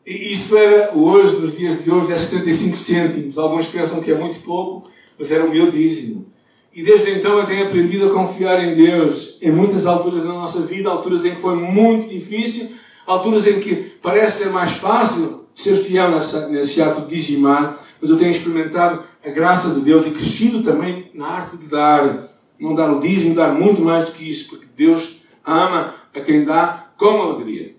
E 0.07 0.33
isso 0.33 0.57
era, 0.57 0.97
hoje, 0.97 1.37
nos 1.37 1.57
dias 1.57 1.85
de 1.85 1.91
hoje, 1.91 2.13
é 2.13 2.17
75 2.17 2.77
cêntimos. 2.77 3.39
Alguns 3.39 3.67
pensam 3.67 4.01
que 4.01 4.11
é 4.11 4.15
muito 4.15 4.41
pouco, 4.41 4.89
mas 5.19 5.31
era 5.31 5.45
o 5.45 5.51
meu 5.51 5.71
dízimo. 5.71 6.27
E 6.73 6.83
desde 6.83 7.11
então 7.11 7.39
eu 7.39 7.47
tenho 7.47 7.67
aprendido 7.67 8.09
a 8.09 8.13
confiar 8.13 8.63
em 8.63 8.75
Deus 8.75 9.39
em 9.41 9.51
muitas 9.51 9.87
alturas 9.87 10.23
da 10.23 10.29
nossa 10.29 10.63
vida, 10.63 10.91
alturas 10.91 11.25
em 11.25 11.35
que 11.35 11.41
foi 11.41 11.57
muito 11.57 12.09
difícil, 12.09 12.77
alturas 13.07 13.47
em 13.47 13.61
que 13.61 13.93
parece 14.03 14.45
ser 14.45 14.51
mais 14.51 14.73
fácil 14.73 15.46
ser 15.57 15.77
fiel 15.77 16.11
nessa, 16.11 16.49
nesse 16.49 16.83
ato 16.83 17.01
de 17.01 17.17
dizimar, 17.17 17.81
mas 18.01 18.11
eu 18.11 18.19
tenho 18.19 18.31
experimentado 18.31 19.03
a 19.25 19.31
graça 19.31 19.71
de 19.71 19.81
Deus 19.81 20.07
e 20.07 20.11
crescido 20.11 20.63
também 20.63 21.11
na 21.15 21.27
arte 21.27 21.57
de 21.57 21.67
dar. 21.67 22.29
Não 22.59 22.75
dar 22.75 22.91
o 22.91 23.01
dízimo, 23.01 23.35
dar 23.35 23.53
muito 23.53 23.83
mais 23.83 24.05
do 24.05 24.13
que 24.13 24.31
isso, 24.31 24.49
porque 24.49 24.67
Deus 24.75 25.21
ama 25.45 25.95
a 26.15 26.21
quem 26.21 26.43
dá 26.43 26.87
com 26.97 27.21
alegria. 27.21 27.75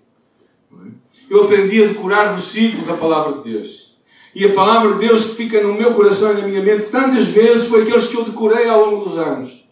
Eu 1.28 1.46
aprendi 1.46 1.84
a 1.84 1.88
decorar 1.88 2.30
versículos 2.30 2.88
a 2.88 2.96
palavra 2.96 3.42
de 3.42 3.52
Deus. 3.52 3.98
E 4.36 4.46
a 4.46 4.54
palavra 4.54 4.94
de 4.94 5.08
Deus 5.08 5.26
que 5.26 5.36
fica 5.36 5.64
no 5.64 5.74
meu 5.74 5.96
coração 5.96 6.32
e 6.32 6.42
na 6.42 6.48
minha 6.48 6.62
mente 6.62 6.92
tantas 6.92 7.26
vezes 7.26 7.68
foi 7.68 7.84
aqueles 7.84 8.06
que 8.06 8.16
eu 8.16 8.24
decorei 8.24 8.70
ao 8.70 8.86
longo 8.86 9.06
dos 9.06 9.18
anos. 9.18 9.68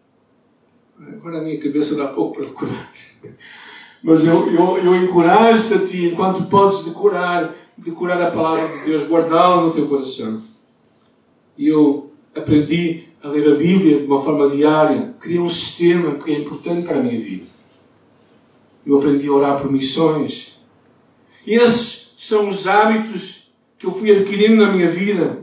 Agora 0.99 1.39
a 1.39 1.43
minha 1.43 1.59
cabeça 1.59 1.95
dá 1.95 2.07
pouco 2.07 2.37
para 2.37 2.45
decorar. 2.45 2.91
Mas 4.01 4.25
eu, 4.25 4.51
eu, 4.51 4.77
eu 4.77 4.95
encorajo-te 4.95 5.73
a 5.73 5.85
ti, 5.85 6.05
enquanto 6.05 6.49
podes 6.49 6.83
decorar, 6.83 7.55
decorar 7.77 8.21
a 8.21 8.31
palavra 8.31 8.77
de 8.77 8.85
Deus, 8.85 9.07
guardá-la 9.07 9.61
no 9.61 9.71
teu 9.71 9.87
coração. 9.87 10.41
E 11.57 11.67
eu 11.67 12.11
aprendi 12.35 13.05
a 13.23 13.29
ler 13.29 13.51
a 13.51 13.55
Bíblia 13.55 13.99
de 13.99 14.05
uma 14.05 14.21
forma 14.21 14.49
diária, 14.49 15.13
criei 15.19 15.39
um 15.39 15.49
sistema 15.49 16.15
que 16.15 16.31
é 16.31 16.39
importante 16.39 16.85
para 16.85 16.99
a 16.99 17.03
minha 17.03 17.19
vida. 17.19 17.45
Eu 18.85 18.97
aprendi 18.97 19.27
a 19.27 19.31
orar 19.31 19.61
por 19.61 19.71
missões. 19.71 20.57
E 21.45 21.55
esses 21.55 22.13
são 22.17 22.49
os 22.49 22.67
hábitos 22.67 23.51
que 23.77 23.85
eu 23.85 23.91
fui 23.91 24.11
adquirindo 24.11 24.63
na 24.63 24.71
minha 24.71 24.89
vida. 24.89 25.39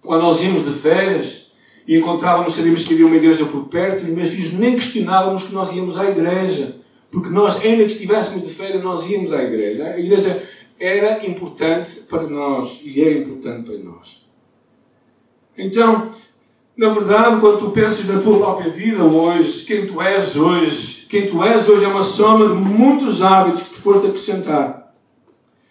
Quando 0.00 0.22
nós 0.22 0.40
íamos 0.40 0.64
de 0.64 0.72
férias 0.72 1.50
e 1.86 1.96
encontrávamos, 1.96 2.54
sabíamos 2.54 2.84
que 2.84 2.94
havia 2.94 3.06
uma 3.06 3.16
igreja 3.16 3.44
por 3.46 3.64
perto, 3.64 4.06
e 4.06 4.10
meus 4.10 4.30
filhos 4.30 4.52
nem 4.52 4.76
questionávamos 4.76 5.44
que 5.44 5.52
nós 5.52 5.72
íamos 5.72 5.98
à 5.98 6.08
igreja. 6.08 6.76
Porque 7.10 7.30
nós, 7.30 7.56
ainda 7.56 7.84
que 7.84 7.90
estivéssemos 7.90 8.46
de 8.46 8.52
férias, 8.52 8.82
nós 8.82 9.08
íamos 9.08 9.32
à 9.32 9.42
igreja. 9.42 9.84
A 9.84 9.98
igreja 9.98 10.42
era 10.78 11.26
importante 11.26 12.00
para 12.00 12.24
nós 12.24 12.80
e 12.84 13.00
é 13.02 13.18
importante 13.18 13.64
para 13.64 13.78
nós. 13.78 14.24
Então, 15.56 16.10
na 16.76 16.90
verdade, 16.90 17.40
quando 17.40 17.58
tu 17.58 17.70
pensas 17.70 18.06
na 18.06 18.20
tua 18.20 18.38
própria 18.38 18.70
vida 18.70 19.02
hoje, 19.02 19.64
quem 19.64 19.86
tu 19.86 20.02
és 20.02 20.36
hoje, 20.36 21.06
quem 21.08 21.26
tu 21.26 21.42
és 21.42 21.66
hoje 21.68 21.84
é 21.84 21.88
uma 21.88 22.02
soma 22.02 22.48
de 22.48 22.54
muitos 22.54 23.22
hábitos 23.22 23.62
que 23.62 23.70
te 23.70 23.80
foram 23.80 24.00
acrescentar. 24.00 24.92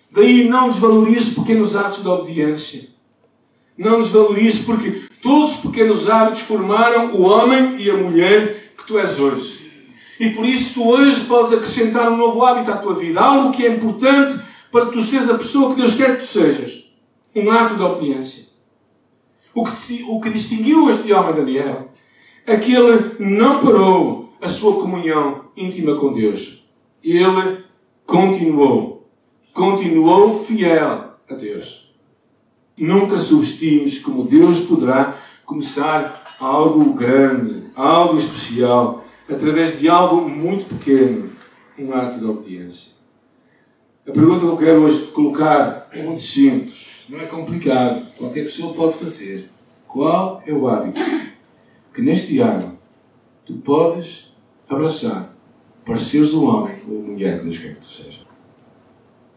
Daí 0.10 0.48
não 0.48 0.70
desvalorizes 0.70 1.36
pequenos 1.36 1.76
atos 1.76 2.02
de 2.02 2.08
obediência. 2.08 2.88
Não 3.78 4.02
desvalorizes 4.02 4.66
porque 4.66 5.04
todos 5.22 5.56
os 5.56 5.58
pequenos 5.58 6.10
hábitos 6.10 6.42
formaram 6.42 7.14
o 7.14 7.22
homem 7.24 7.76
e 7.78 7.92
a 7.92 7.98
mulher 7.98 8.74
que 8.78 8.88
tu 8.88 8.98
és 8.98 9.20
hoje. 9.20 9.66
E 10.20 10.30
por 10.30 10.46
isso 10.46 10.76
tu 10.76 10.88
hoje 10.88 11.26
podes 11.26 11.52
acrescentar 11.52 12.10
um 12.10 12.18
novo 12.18 12.44
hábito 12.44 12.72
à 12.72 12.78
tua 12.78 12.96
vida. 12.96 13.20
Algo 13.20 13.52
que 13.52 13.66
é 13.66 13.70
importante 13.70 14.40
para 14.76 14.88
que 14.88 14.92
tu 14.92 15.04
sejas 15.06 15.30
a 15.30 15.38
pessoa 15.38 15.74
que 15.74 15.80
Deus 15.80 15.96
quer 15.96 16.18
que 16.18 16.26
tu 16.26 16.28
sejas. 16.28 16.84
Um 17.34 17.50
ato 17.50 17.78
de 17.78 17.82
obediência. 17.82 18.48
O 19.54 19.64
que, 19.64 20.04
o 20.04 20.20
que 20.20 20.30
distinguiu 20.30 20.90
este 20.90 21.14
homem 21.14 21.34
Daniel 21.34 21.94
é 22.46 22.58
que 22.58 22.76
ele 22.76 23.16
não 23.18 23.62
parou 23.62 24.34
a 24.42 24.50
sua 24.50 24.74
comunhão 24.74 25.46
íntima 25.56 25.96
com 25.96 26.12
Deus. 26.12 26.62
Ele 27.02 27.64
continuou. 28.06 29.10
Continuou 29.54 30.44
fiel 30.44 31.14
a 31.30 31.34
Deus. 31.34 31.96
Nunca 32.78 33.18
subestimes 33.18 34.00
como 34.00 34.26
Deus 34.26 34.60
poderá 34.60 35.18
começar 35.46 36.36
algo 36.38 36.94
grande, 36.94 37.72
algo 37.78 38.18
especial, 38.18 39.06
através 39.30 39.80
de 39.80 39.88
algo 39.88 40.30
muito 40.30 40.66
pequeno, 40.66 41.30
um 41.80 41.94
ato 41.94 42.20
de 42.20 42.26
obediência. 42.26 42.95
A 44.08 44.12
pergunta 44.12 44.42
que 44.42 44.46
eu 44.46 44.58
quero 44.58 44.84
hoje 44.84 45.08
colocar 45.08 45.90
é 45.92 46.04
muito 46.04 46.22
simples. 46.22 47.08
Não 47.10 47.20
é 47.20 47.26
complicado. 47.26 48.06
Qualquer 48.16 48.44
pessoa 48.44 48.72
pode 48.76 48.94
fazer. 48.94 49.50
Qual 49.88 50.44
é 50.46 50.54
o 50.54 50.68
hábito 50.68 51.02
que 51.92 52.04
neste 52.04 52.38
ano 52.38 52.78
tu 53.44 53.56
podes 53.56 54.32
abraçar 54.70 55.36
para 55.84 55.98
seres 55.98 56.34
o 56.34 56.46
homem 56.46 56.84
ou 56.88 57.00
a 57.00 57.02
mulher 57.02 57.40
que 57.40 57.46
Deus 57.46 57.58
quer 57.58 57.74
que 57.74 57.80
tu 57.80 57.86
seja? 57.86 58.22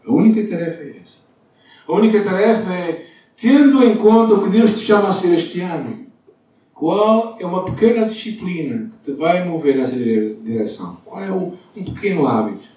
A 0.05 0.13
única 0.13 0.47
tarefa 0.47 0.83
é 0.83 0.99
essa. 1.01 1.21
A 1.87 1.93
única 1.93 2.23
tarefa 2.23 2.71
é, 2.71 3.07
tendo 3.35 3.83
em 3.83 3.97
conta 3.97 4.35
o 4.35 4.43
que 4.43 4.51
Deus 4.51 4.75
te 4.75 4.81
chama 4.81 5.09
a 5.09 5.13
ser 5.13 5.33
este 5.33 5.61
ano, 5.61 6.05
qual 6.75 7.37
é 7.39 7.45
uma 7.45 7.65
pequena 7.65 8.05
disciplina 8.05 8.91
que 8.91 9.11
te 9.11 9.17
vai 9.17 9.43
mover 9.43 9.77
nessa 9.77 9.95
direção? 9.95 10.97
Qual 11.03 11.23
é 11.23 11.31
um 11.31 11.57
pequeno 11.83 12.27
hábito? 12.27 12.68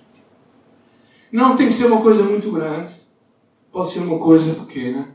Não 1.32 1.56
tem 1.56 1.68
que 1.68 1.74
ser 1.74 1.86
uma 1.86 2.02
coisa 2.02 2.22
muito 2.22 2.52
grande 2.52 3.02
pode 3.72 3.90
ser 3.90 4.00
uma 4.00 4.18
coisa 4.18 4.54
pequena. 4.54 5.08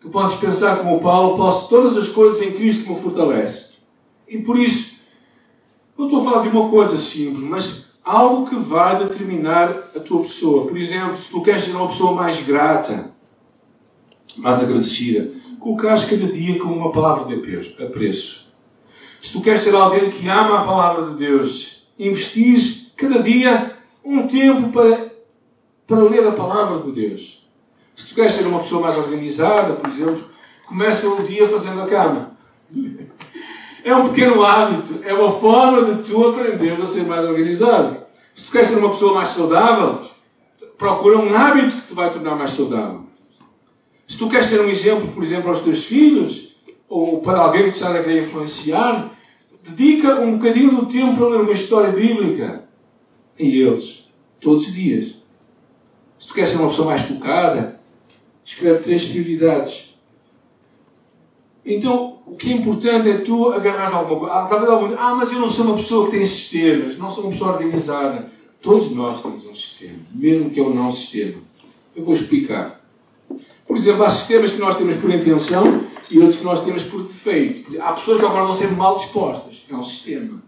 Tu 0.00 0.10
podes 0.10 0.34
pensar 0.34 0.78
como 0.78 1.00
Paulo, 1.00 1.36
posso 1.36 1.68
todas 1.68 1.96
as 1.96 2.08
coisas 2.08 2.42
em 2.42 2.50
Cristo 2.50 2.82
que 2.84 2.90
me 2.90 2.98
fortalece. 2.98 3.74
E 4.28 4.38
por 4.38 4.58
isso, 4.58 4.96
não 5.96 6.06
estou 6.06 6.20
a 6.20 6.24
falar 6.24 6.42
de 6.42 6.48
uma 6.48 6.68
coisa 6.68 6.98
simples, 6.98 7.44
mas 7.44 7.92
algo 8.04 8.48
que 8.48 8.56
vai 8.56 8.98
determinar 8.98 9.68
a 9.94 10.00
tua 10.00 10.22
pessoa. 10.22 10.66
Por 10.66 10.76
exemplo, 10.76 11.16
se 11.16 11.30
tu 11.30 11.40
queres 11.40 11.62
ser 11.62 11.70
uma 11.70 11.86
pessoa 11.86 12.12
mais 12.12 12.40
grata, 12.44 13.12
mais 14.36 14.60
agradecida, 14.60 15.32
colocares 15.60 16.04
cada 16.04 16.26
dia 16.26 16.58
com 16.58 16.68
uma 16.68 16.90
palavra 16.90 17.24
de 17.26 17.84
apreço. 17.84 18.48
Se 19.20 19.32
tu 19.32 19.40
queres 19.40 19.60
ser 19.60 19.76
alguém 19.76 20.10
que 20.10 20.28
ama 20.28 20.58
a 20.58 20.64
palavra 20.64 21.10
de 21.10 21.14
Deus, 21.14 21.86
investir 21.96 22.90
cada 22.96 23.22
dia 23.22 23.76
um 24.04 24.26
tempo 24.26 24.70
para, 24.70 25.11
para 25.92 26.04
ler 26.04 26.26
a 26.26 26.32
palavra 26.32 26.80
de 26.80 26.90
Deus. 26.90 27.46
Se 27.94 28.08
tu 28.08 28.14
queres 28.14 28.32
ser 28.32 28.46
uma 28.46 28.60
pessoa 28.60 28.80
mais 28.80 28.96
organizada, 28.96 29.74
por 29.74 29.90
exemplo, 29.90 30.24
começa 30.66 31.06
o 31.06 31.22
dia 31.22 31.46
fazendo 31.46 31.82
a 31.82 31.86
cama. 31.86 32.32
É 33.84 33.92
um 33.96 34.06
pequeno 34.10 34.44
hábito, 34.44 35.00
é 35.02 35.12
uma 35.12 35.32
forma 35.32 35.82
de 35.82 36.04
tu 36.04 36.28
aprender 36.28 36.80
a 36.80 36.86
ser 36.86 37.02
mais 37.02 37.26
organizado. 37.26 37.96
Se 38.32 38.44
tu 38.44 38.52
queres 38.52 38.68
ser 38.68 38.78
uma 38.78 38.90
pessoa 38.90 39.12
mais 39.12 39.30
saudável, 39.30 40.02
procura 40.78 41.18
um 41.18 41.34
hábito 41.34 41.74
que 41.74 41.88
te 41.88 41.92
vai 41.92 42.08
tornar 42.12 42.36
mais 42.36 42.52
saudável. 42.52 43.06
Se 44.06 44.16
tu 44.16 44.28
queres 44.28 44.46
ser 44.46 44.60
um 44.60 44.68
exemplo, 44.68 45.08
por 45.08 45.20
exemplo, 45.20 45.50
aos 45.50 45.62
teus 45.62 45.84
filhos, 45.84 46.54
ou 46.88 47.20
para 47.22 47.40
alguém 47.40 47.64
que 47.64 47.70
te 47.70 47.74
está 47.74 47.92
a 47.92 48.00
querer 48.04 48.22
influenciar, 48.22 49.10
dedica 49.64 50.20
um 50.20 50.38
bocadinho 50.38 50.76
do 50.76 50.86
tempo 50.86 51.16
para 51.16 51.30
ler 51.30 51.40
uma 51.40 51.52
história 51.52 51.90
bíblica. 51.90 52.62
E 53.36 53.62
eles, 53.62 54.08
todos 54.40 54.68
os 54.68 54.72
dias. 54.72 55.21
Se 56.22 56.28
tu 56.28 56.34
queres 56.34 56.50
ser 56.50 56.58
uma 56.58 56.68
pessoa 56.68 56.86
mais 56.86 57.02
focada, 57.02 57.80
escreve 58.44 58.78
três 58.78 59.04
prioridades. 59.04 59.92
Então, 61.66 62.20
o 62.24 62.36
que 62.36 62.52
é 62.52 62.54
importante 62.54 63.10
é 63.10 63.18
tu 63.18 63.50
agarrares 63.50 63.92
alguma 63.92 64.20
coisa. 64.20 64.32
Ah, 64.32 64.46
talvez 64.46 64.70
algum 64.70 64.94
ah, 64.96 65.16
mas 65.16 65.32
eu 65.32 65.40
não 65.40 65.48
sou 65.48 65.64
uma 65.64 65.74
pessoa 65.74 66.06
que 66.06 66.12
tem 66.12 66.24
sistemas, 66.24 66.96
não 66.96 67.10
sou 67.10 67.24
uma 67.24 67.32
pessoa 67.32 67.54
organizada. 67.54 68.30
Todos 68.60 68.92
nós 68.92 69.20
temos 69.20 69.44
um 69.44 69.54
sistema, 69.54 69.98
mesmo 70.14 70.48
que 70.50 70.60
é 70.60 70.62
um 70.62 70.72
não 70.72 70.92
sistema. 70.92 71.40
Eu 71.96 72.04
vou 72.04 72.14
explicar. 72.14 72.80
Por 73.66 73.76
exemplo, 73.76 74.04
há 74.04 74.10
sistemas 74.10 74.52
que 74.52 74.60
nós 74.60 74.76
temos 74.76 74.94
por 74.94 75.10
intenção 75.10 75.82
e 76.08 76.20
outros 76.20 76.36
que 76.36 76.44
nós 76.44 76.64
temos 76.64 76.84
por 76.84 77.02
defeito. 77.02 77.82
Há 77.82 77.94
pessoas 77.94 78.20
que 78.20 78.26
acordam 78.26 78.54
sempre 78.54 78.76
mal 78.76 78.94
dispostas. 78.94 79.66
É 79.68 79.74
um 79.74 79.82
sistema. 79.82 80.40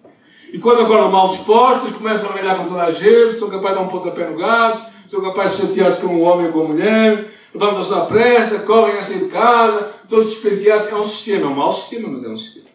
E 0.53 0.59
quando 0.61 0.83
acordam 0.83 1.11
mal 1.11 1.31
dispostas, 1.31 1.93
começam 1.93 2.31
a 2.31 2.33
ganhar 2.33 2.59
com 2.59 2.67
toda 2.67 2.85
a 2.85 2.93
gente, 2.93 3.41
são 3.41 3.51
capazes 3.51 3.71
de 3.71 3.83
dar 3.83 3.89
um 3.89 3.89
pontapé 3.89 4.31
no 4.31 4.39
gato, 4.39 4.94
são 5.09 5.21
capazes 5.21 5.57
de 5.57 5.67
chatear-se 5.67 6.01
com 6.01 6.09
um 6.09 6.23
homem 6.23 6.47
ou 6.47 6.53
com 6.53 6.59
uma 6.61 6.75
mulher, 6.75 7.31
levantam-se 7.53 7.95
à 7.95 8.01
pressa, 8.01 8.61
correm 8.61 8.99
a 8.99 9.03
sair 9.03 9.21
de 9.21 9.29
casa, 9.29 9.93
todos 10.09 10.31
despenteados. 10.31 10.89
É 10.89 10.95
um 10.95 11.05
sistema, 11.05 11.47
é 11.47 11.49
um 11.49 11.55
mau 11.55 11.73
sistema, 11.73 12.09
mas 12.09 12.25
é 12.25 12.29
um 12.29 12.39
sistema. 12.39 12.67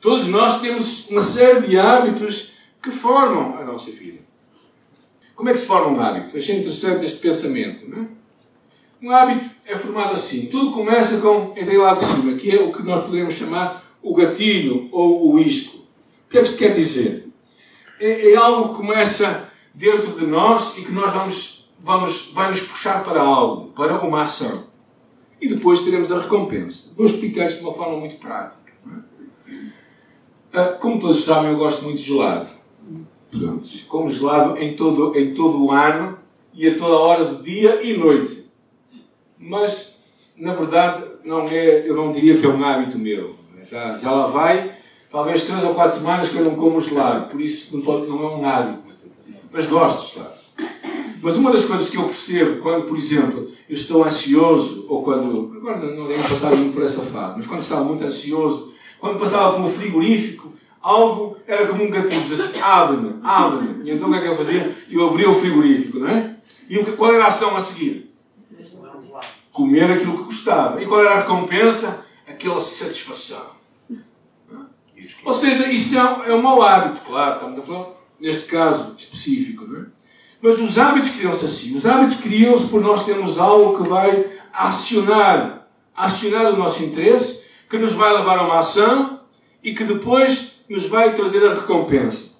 Todos 0.00 0.26
nós 0.26 0.60
temos 0.60 1.08
uma 1.10 1.22
série 1.22 1.60
de 1.60 1.78
hábitos 1.78 2.52
que 2.82 2.90
formam 2.90 3.56
a 3.58 3.64
nossa 3.64 3.90
vida. 3.92 4.18
Como 5.36 5.48
é 5.48 5.52
que 5.52 5.58
se 5.58 5.66
forma 5.66 5.96
um 5.96 6.00
hábito? 6.00 6.36
Achei 6.36 6.58
interessante 6.58 7.04
este 7.04 7.20
pensamento. 7.20 7.88
Não 7.88 8.02
é? 8.02 8.06
Um 9.00 9.10
hábito 9.10 9.50
é 9.64 9.76
formado 9.76 10.14
assim. 10.14 10.46
Tudo 10.46 10.72
começa 10.72 11.18
com 11.18 11.52
a 11.56 11.60
ideia 11.60 11.80
lá 11.80 11.94
de 11.94 12.02
cima, 12.02 12.34
que 12.36 12.50
é 12.50 12.60
o 12.60 12.72
que 12.72 12.82
nós 12.82 13.04
poderíamos 13.04 13.34
chamar 13.34 13.84
o 14.02 14.14
gatilho 14.14 14.88
ou 14.92 15.32
o 15.32 15.38
isco. 15.38 15.78
O 15.78 16.30
que 16.30 16.38
é 16.38 16.42
que 16.42 16.48
isto 16.48 16.58
quer 16.58 16.74
dizer? 16.74 17.28
É, 18.00 18.32
é 18.32 18.36
algo 18.36 18.70
que 18.70 18.76
começa 18.76 19.48
dentro 19.74 20.18
de 20.18 20.26
nós 20.26 20.76
e 20.76 20.82
que 20.82 20.92
nós 20.92 21.12
vamos, 21.12 21.70
vamos, 21.80 22.30
vai 22.32 22.50
nos 22.50 22.60
puxar 22.60 23.04
para 23.04 23.20
algo, 23.20 23.68
para 23.72 24.00
uma 24.00 24.22
ação. 24.22 24.64
E 25.40 25.48
depois 25.48 25.80
teremos 25.80 26.12
a 26.12 26.20
recompensa. 26.20 26.90
Vou 26.96 27.06
explicar 27.06 27.46
isto 27.46 27.58
de 27.58 27.64
uma 27.64 27.74
forma 27.74 27.98
muito 27.98 28.16
prática. 28.16 28.72
É? 30.54 30.60
Ah, 30.60 30.72
como 30.80 31.00
todos 31.00 31.24
sabem, 31.24 31.50
eu 31.50 31.58
gosto 31.58 31.84
muito 31.84 31.98
de 31.98 32.04
gelado. 32.04 32.48
Pronto, 33.30 33.68
como 33.88 34.10
gelado 34.10 34.58
em 34.58 34.76
todo, 34.76 35.16
em 35.16 35.32
todo 35.34 35.64
o 35.64 35.72
ano 35.72 36.18
e 36.52 36.68
a 36.68 36.78
toda 36.78 36.94
hora 36.96 37.24
do 37.24 37.42
dia 37.42 37.82
e 37.82 37.96
noite. 37.96 38.44
Mas, 39.38 39.98
na 40.36 40.54
verdade, 40.54 41.04
não 41.24 41.48
é, 41.48 41.88
eu 41.88 41.96
não 41.96 42.12
diria 42.12 42.38
que 42.38 42.46
é 42.46 42.48
um 42.48 42.62
hábito 42.62 42.98
meu. 42.98 43.34
Já, 43.62 43.96
já 43.96 44.10
lá 44.10 44.26
vai, 44.26 44.76
talvez 45.10 45.44
três 45.44 45.64
ou 45.64 45.74
quatro 45.74 45.98
semanas 45.98 46.28
que 46.28 46.36
eu 46.36 46.44
não 46.44 46.56
como 46.56 46.80
gelado. 46.80 47.30
Por 47.30 47.40
isso 47.40 47.76
não, 47.76 47.84
pode, 47.84 48.06
não 48.06 48.22
é 48.22 48.36
um 48.36 48.46
hábito. 48.46 49.01
Mas 49.52 49.66
gosto 49.66 50.14
gelado. 50.14 50.42
Mas 51.22 51.36
uma 51.36 51.52
das 51.52 51.64
coisas 51.64 51.88
que 51.88 51.96
eu 51.96 52.04
percebo 52.04 52.60
quando, 52.62 52.86
por 52.86 52.96
exemplo, 52.96 53.48
eu 53.68 53.74
estou 53.76 54.02
ansioso, 54.02 54.86
ou 54.88 55.04
quando. 55.04 55.52
Agora 55.56 55.78
não 55.78 56.06
tenho 56.08 56.22
passado 56.22 56.56
muito 56.56 56.74
por 56.74 56.82
essa 56.82 57.02
fase, 57.02 57.36
mas 57.36 57.46
quando 57.46 57.60
estava 57.60 57.84
muito 57.84 58.02
ansioso, 58.02 58.72
quando 58.98 59.20
passava 59.20 59.54
pelo 59.54 59.68
frigorífico, 59.68 60.52
algo 60.80 61.36
era 61.46 61.66
como 61.68 61.84
um 61.84 61.90
gatilho, 61.90 62.22
dizia 62.22 62.44
assim: 62.44 62.60
abre-me, 62.60 63.14
abre-me. 63.22 63.88
E 63.88 63.92
então 63.92 64.08
o 64.08 64.12
que 64.12 64.18
é 64.18 64.22
que 64.22 64.28
eu 64.28 64.36
fazia? 64.36 64.76
Eu 64.90 65.08
abria 65.08 65.30
o 65.30 65.34
frigorífico, 65.34 66.00
não 66.00 66.08
é? 66.08 66.36
E 66.68 66.82
qual 66.84 67.12
era 67.12 67.24
a 67.24 67.28
ação 67.28 67.54
a 67.54 67.60
seguir? 67.60 68.12
Comer 69.52 69.92
aquilo 69.92 70.16
que 70.16 70.24
gostava. 70.24 70.82
E 70.82 70.86
qual 70.86 71.00
era 71.00 71.12
a 71.12 71.20
recompensa? 71.20 72.04
Aquela 72.26 72.60
satisfação. 72.60 73.52
Ou 75.24 75.34
seja, 75.34 75.68
isso 75.68 75.96
é, 75.96 76.30
é 76.30 76.34
um 76.34 76.42
mau 76.42 76.62
hábito, 76.62 77.02
claro, 77.02 77.34
estamos 77.34 77.58
a 77.58 77.62
falar 77.62 78.01
neste 78.22 78.44
caso 78.44 78.94
específico, 78.96 79.66
não 79.66 79.80
é? 79.80 79.84
Mas 80.40 80.60
os 80.60 80.78
hábitos 80.78 81.10
criam-se 81.10 81.44
assim. 81.44 81.76
Os 81.76 81.84
hábitos 81.84 82.16
criam-se 82.16 82.66
por 82.66 82.80
nós 82.80 83.04
termos 83.04 83.38
algo 83.38 83.82
que 83.82 83.88
vai 83.88 84.26
acionar, 84.52 85.68
acionar 85.94 86.52
o 86.52 86.56
nosso 86.56 86.82
interesse, 86.82 87.42
que 87.68 87.78
nos 87.78 87.92
vai 87.92 88.12
levar 88.12 88.38
a 88.38 88.44
uma 88.44 88.58
ação 88.58 89.20
e 89.62 89.74
que 89.74 89.84
depois 89.84 90.52
nos 90.68 90.86
vai 90.86 91.14
trazer 91.14 91.44
a 91.44 91.54
recompensa. 91.54 92.32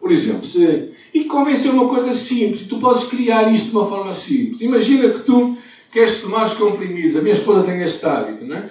Por 0.00 0.10
exemplo, 0.10 0.44
se, 0.44 0.90
e 1.12 1.24
convém 1.24 1.56
ser 1.56 1.70
uma 1.70 1.88
coisa 1.88 2.12
simples, 2.12 2.66
tu 2.66 2.78
podes 2.78 3.04
criar 3.04 3.52
isto 3.52 3.70
de 3.70 3.76
uma 3.76 3.86
forma 3.86 4.12
simples. 4.12 4.60
Imagina 4.60 5.10
que 5.10 5.20
tu 5.20 5.56
queres 5.90 6.20
tomar 6.20 6.44
os 6.44 6.54
comprimidos. 6.54 7.16
A 7.16 7.22
minha 7.22 7.34
esposa 7.34 7.64
tem 7.64 7.82
este 7.82 8.04
hábito, 8.04 8.44
não 8.44 8.56
é? 8.56 8.68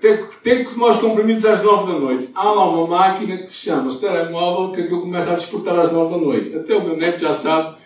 Tem, 0.00 0.18
tem 0.42 0.64
que 0.64 0.72
tomar 0.72 0.90
os 0.90 0.98
comprimidos 0.98 1.44
às 1.44 1.62
9 1.62 1.92
da 1.92 1.98
noite. 1.98 2.30
Há 2.34 2.50
lá 2.50 2.68
uma 2.70 2.86
máquina 2.86 3.36
que 3.38 3.50
se 3.50 3.58
chama 3.58 3.92
telemóvel 3.94 4.72
que 4.72 4.92
eu 4.92 5.00
começo 5.00 5.30
a 5.30 5.34
despertar 5.34 5.78
às 5.78 5.92
9 5.92 6.14
da 6.14 6.20
noite. 6.20 6.56
Até 6.56 6.76
o 6.76 6.84
meu 6.84 6.96
neto 6.96 7.20
já 7.20 7.34
sabe 7.34 7.76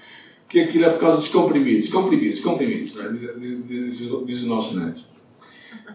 que 0.48 0.60
aquilo 0.60 0.84
é 0.84 0.90
por 0.90 1.00
causa 1.00 1.16
dos 1.16 1.28
comprimidos. 1.28 1.88
Comprimidos, 1.88 2.40
comprimidos, 2.40 2.98
é? 2.98 3.08
diz, 3.08 3.20
diz, 3.38 3.98
diz, 3.98 4.26
diz, 4.26 4.42
o 4.42 4.46
nosso 4.46 4.78
neto. 4.78 5.00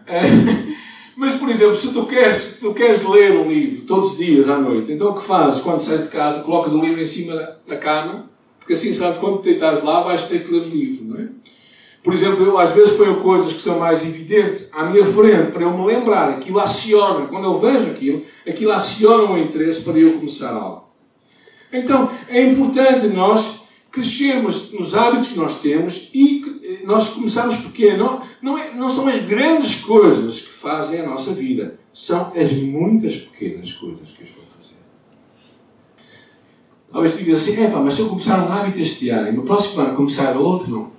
É, 0.06 0.22
mas, 1.16 1.34
por 1.34 1.48
exemplo, 1.48 1.76
se 1.76 1.92
tu, 1.92 2.04
queres, 2.06 2.34
se 2.36 2.60
tu 2.60 2.74
queres 2.74 3.04
ler 3.04 3.32
um 3.32 3.48
livro 3.48 3.82
todos 3.82 4.12
os 4.12 4.18
dias 4.18 4.48
à 4.48 4.58
noite, 4.58 4.92
então 4.92 5.10
o 5.10 5.16
que 5.16 5.22
fazes 5.22 5.60
quando 5.60 5.78
sais 5.78 6.02
de 6.02 6.08
casa? 6.08 6.42
Colocas 6.42 6.72
o 6.72 6.80
livro 6.80 7.00
em 7.00 7.06
cima 7.06 7.56
da 7.66 7.76
cama, 7.76 8.28
porque 8.58 8.72
assim 8.72 8.92
sabes 8.92 9.18
quando 9.18 9.38
te 9.38 9.44
deitares 9.44 9.82
lá 9.82 10.02
vais 10.02 10.24
ter 10.24 10.44
que 10.44 10.52
ler 10.52 10.62
o 10.62 10.68
livro, 10.68 11.04
não 11.04 11.20
é? 11.20 11.28
Por 12.02 12.14
exemplo, 12.14 12.44
eu 12.44 12.58
às 12.58 12.72
vezes 12.72 12.96
ponho 12.96 13.20
coisas 13.20 13.52
que 13.52 13.60
são 13.60 13.78
mais 13.78 14.04
evidentes 14.04 14.68
à 14.72 14.84
minha 14.84 15.04
frente 15.04 15.50
para 15.52 15.62
eu 15.62 15.76
me 15.76 15.84
lembrar. 15.84 16.30
Aquilo 16.30 16.60
aciona. 16.60 17.26
Quando 17.26 17.44
eu 17.44 17.58
vejo 17.58 17.90
aquilo, 17.90 18.22
aquilo 18.46 18.72
aciona 18.72 19.30
o 19.30 19.38
interesse 19.38 19.82
para 19.82 19.98
eu 19.98 20.14
começar 20.14 20.52
algo. 20.52 20.88
Então, 21.72 22.10
é 22.28 22.42
importante 22.42 23.08
nós 23.08 23.58
crescermos 23.90 24.70
nos 24.72 24.94
hábitos 24.94 25.28
que 25.28 25.38
nós 25.38 25.56
temos 25.56 26.10
e 26.14 26.80
nós 26.84 27.08
começarmos 27.10 27.56
pequeno. 27.56 27.98
Não, 27.98 28.22
não, 28.40 28.58
é, 28.58 28.72
não 28.74 28.88
são 28.88 29.08
as 29.08 29.18
grandes 29.24 29.76
coisas 29.76 30.40
que 30.40 30.52
fazem 30.52 31.00
a 31.00 31.06
nossa 31.06 31.32
vida. 31.32 31.78
São 31.92 32.32
as 32.34 32.52
muitas 32.52 33.16
pequenas 33.16 33.72
coisas 33.72 34.12
que 34.12 34.22
as 34.22 34.30
vão 34.30 34.44
fazer. 34.56 34.76
Talvez 36.92 37.12
tu 37.12 37.18
digas 37.18 37.40
assim, 37.40 37.56
mas 37.68 37.94
se 37.94 38.00
eu 38.00 38.08
começar 38.08 38.42
um 38.42 38.52
hábito 38.52 38.80
este 38.80 39.10
ano 39.10 39.28
e 39.28 39.32
no 39.32 39.42
próximo 39.42 39.82
ano 39.82 39.96
começar 39.96 40.36
outro, 40.36 40.92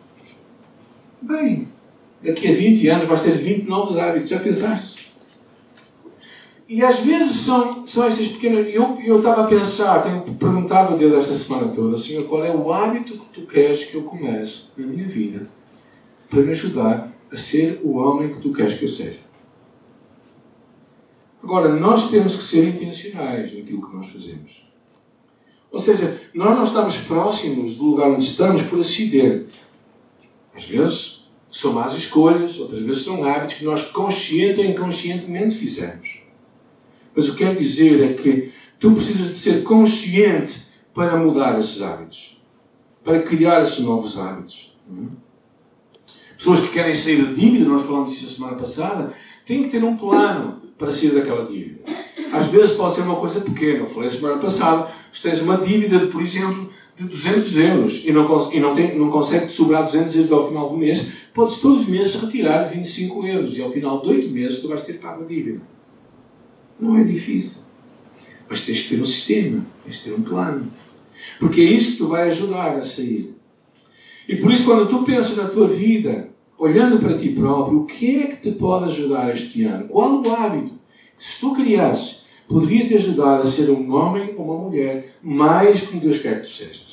Bem, 1.30 1.68
daqui 2.24 2.48
a 2.48 2.56
20 2.56 2.88
anos 2.88 3.08
vais 3.08 3.22
ter 3.22 3.34
20 3.34 3.68
novos 3.68 4.00
hábitos, 4.00 4.30
já 4.30 4.40
pensaste? 4.40 5.12
E 6.68 6.84
às 6.84 7.02
vezes 7.02 7.38
são, 7.42 7.86
são 7.86 8.08
esses 8.08 8.30
pequenos. 8.30 8.74
Eu, 8.74 9.00
eu 9.00 9.20
estava 9.20 9.44
a 9.44 9.48
pensar, 9.48 10.02
tenho 10.02 10.24
perguntado 10.34 10.96
a 10.96 10.98
Deus 10.98 11.14
esta 11.14 11.36
semana 11.36 11.72
toda, 11.72 12.00
Senhor, 12.00 12.28
qual 12.28 12.44
é 12.44 12.52
o 12.52 12.74
hábito 12.74 13.14
que 13.14 13.42
tu 13.42 13.46
queres 13.46 13.84
que 13.84 13.94
eu 13.94 14.06
comece 14.06 14.70
na 14.76 14.88
minha 14.88 15.08
vida 15.08 15.48
para 16.32 16.42
me 16.42 16.52
ajudar 16.52 17.14
a 17.32 17.38
ser 17.38 17.80
o 17.84 17.98
homem 17.98 18.30
que 18.30 18.42
tu 18.42 18.52
queres 18.52 18.74
que 18.74 18.86
eu 18.86 18.90
seja? 18.90 19.20
Agora, 21.44 21.70
nós 21.70 22.10
temos 22.10 22.36
que 22.38 22.44
ser 22.44 22.68
intencionais 22.68 23.56
naquilo 23.56 23.88
que 23.88 23.96
nós 23.96 24.08
fazemos. 24.08 24.68
Ou 25.72 25.80
seja, 25.80 26.20
nós 26.34 26.58
não 26.58 26.64
estamos 26.64 26.98
próximos 26.98 27.76
do 27.76 27.86
lugar 27.86 28.10
onde 28.10 28.24
estamos 28.24 28.64
por 28.64 28.80
acidente. 28.80 29.60
Às 30.56 30.66
vezes 30.66 31.19
são 31.52 31.74
más 31.74 31.94
escolhas, 31.94 32.60
outras 32.60 32.82
vezes 32.84 33.04
são 33.04 33.24
hábitos 33.24 33.56
que 33.56 33.66
nós 33.66 33.84
consciente 33.84 34.60
ou 34.60 34.66
inconscientemente 34.66 35.56
fizemos. 35.56 36.22
Mas 37.16 37.28
o 37.28 37.36
que 37.36 37.44
quero 37.44 37.58
dizer 37.58 38.02
é 38.04 38.14
que 38.14 38.52
tu 38.80 38.92
precisas 38.92 39.30
de 39.30 39.36
ser 39.36 39.64
consciente 39.64 40.68
para 40.94 41.18
mudar 41.18 41.60
esses 41.60 41.82
hábitos, 41.82 42.42
para 43.04 43.22
criar 43.22 43.62
esses 43.62 43.80
novos 43.80 44.18
hábitos. 44.18 44.76
Pessoas 46.38 46.62
que 46.62 46.70
querem 46.70 46.96
sair 46.96 47.26
de 47.26 47.36
dívida, 47.36 47.66
nós 47.66 47.84
falamos 47.84 48.12
disso 48.12 48.28
a 48.28 48.30
semana 48.30 48.56
passada, 48.56 49.14
têm 49.46 49.64
que 49.64 49.70
ter 49.70 49.84
um 49.84 49.98
plano 49.98 50.62
para 50.78 50.92
sair 50.92 51.12
daquela 51.12 51.46
dívida. 51.46 51.82
Às 52.32 52.48
vezes 52.48 52.72
pode 52.72 52.96
ser 52.96 53.02
uma 53.02 53.18
coisa 53.18 53.42
pequena. 53.42 53.80
Eu 53.80 53.88
falei 53.88 54.08
a 54.08 54.12
semana 54.12 54.38
passada, 54.38 54.90
se 55.12 55.22
tens 55.22 55.42
uma 55.42 55.58
dívida 55.58 56.00
de, 56.00 56.08
por 56.08 56.22
exemplo, 56.22 56.70
de 57.00 57.08
200 57.08 57.58
euros 57.58 58.02
e 58.04 58.12
não, 58.12 58.52
e 58.52 58.60
não, 58.60 58.74
tem, 58.74 58.98
não 58.98 59.10
consegue 59.10 59.50
sobrar 59.50 59.86
200 59.86 60.14
euros 60.16 60.32
ao 60.34 60.48
final 60.50 60.70
do 60.70 60.78
mês, 60.78 61.14
podes 61.34 61.60
todos 61.60 61.84
os 61.84 61.88
meses 61.88 62.16
retirar 62.16 62.66
25 62.66 63.26
euros 63.26 63.58
e 63.58 63.62
ao 63.62 63.72
final 63.72 64.02
de 64.02 64.10
8 64.10 64.30
meses 64.30 64.60
tu 64.60 64.68
vais 64.68 64.84
ter 64.84 64.94
pago 65.00 65.24
a 65.24 65.28
dívida. 65.28 65.62
Não 66.78 66.98
é 66.98 67.04
difícil. 67.04 67.62
Mas 68.50 68.62
tens 68.62 68.80
de 68.80 68.90
ter 68.90 69.02
um 69.02 69.06
sistema, 69.06 69.66
tens 69.86 69.98
de 69.98 70.04
ter 70.04 70.14
um 70.14 70.22
plano. 70.22 70.72
Porque 71.40 71.62
é 71.62 71.66
isso 71.66 71.92
que 71.92 71.98
tu 71.98 72.08
vai 72.08 72.28
ajudar 72.28 72.76
a 72.76 72.84
sair. 72.84 73.34
E 74.28 74.36
por 74.36 74.52
isso, 74.52 74.66
quando 74.66 74.90
tu 74.90 75.04
pensas 75.04 75.38
na 75.38 75.48
tua 75.48 75.68
vida, 75.68 76.30
olhando 76.58 77.00
para 77.00 77.18
ti 77.18 77.30
próprio, 77.30 77.80
o 77.80 77.86
que 77.86 78.20
é 78.20 78.28
que 78.28 78.38
te 78.38 78.52
pode 78.52 78.92
ajudar 78.92 79.34
este 79.34 79.64
ano? 79.64 79.88
Qual 79.88 80.22
o 80.22 80.36
hábito 80.36 80.74
que 81.18 81.26
se 81.26 81.40
tu 81.40 81.54
criasses 81.54 82.20
poderia 82.50 82.88
te 82.88 82.96
ajudar 82.96 83.40
a 83.40 83.46
ser 83.46 83.70
um 83.70 83.94
homem 83.94 84.34
ou 84.36 84.44
uma 84.44 84.58
mulher 84.58 85.16
mais 85.22 85.84
como 85.84 86.02
Deus 86.02 86.18
quer 86.18 86.42
que 86.42 86.48
tu 86.48 86.54
sejas. 86.54 86.89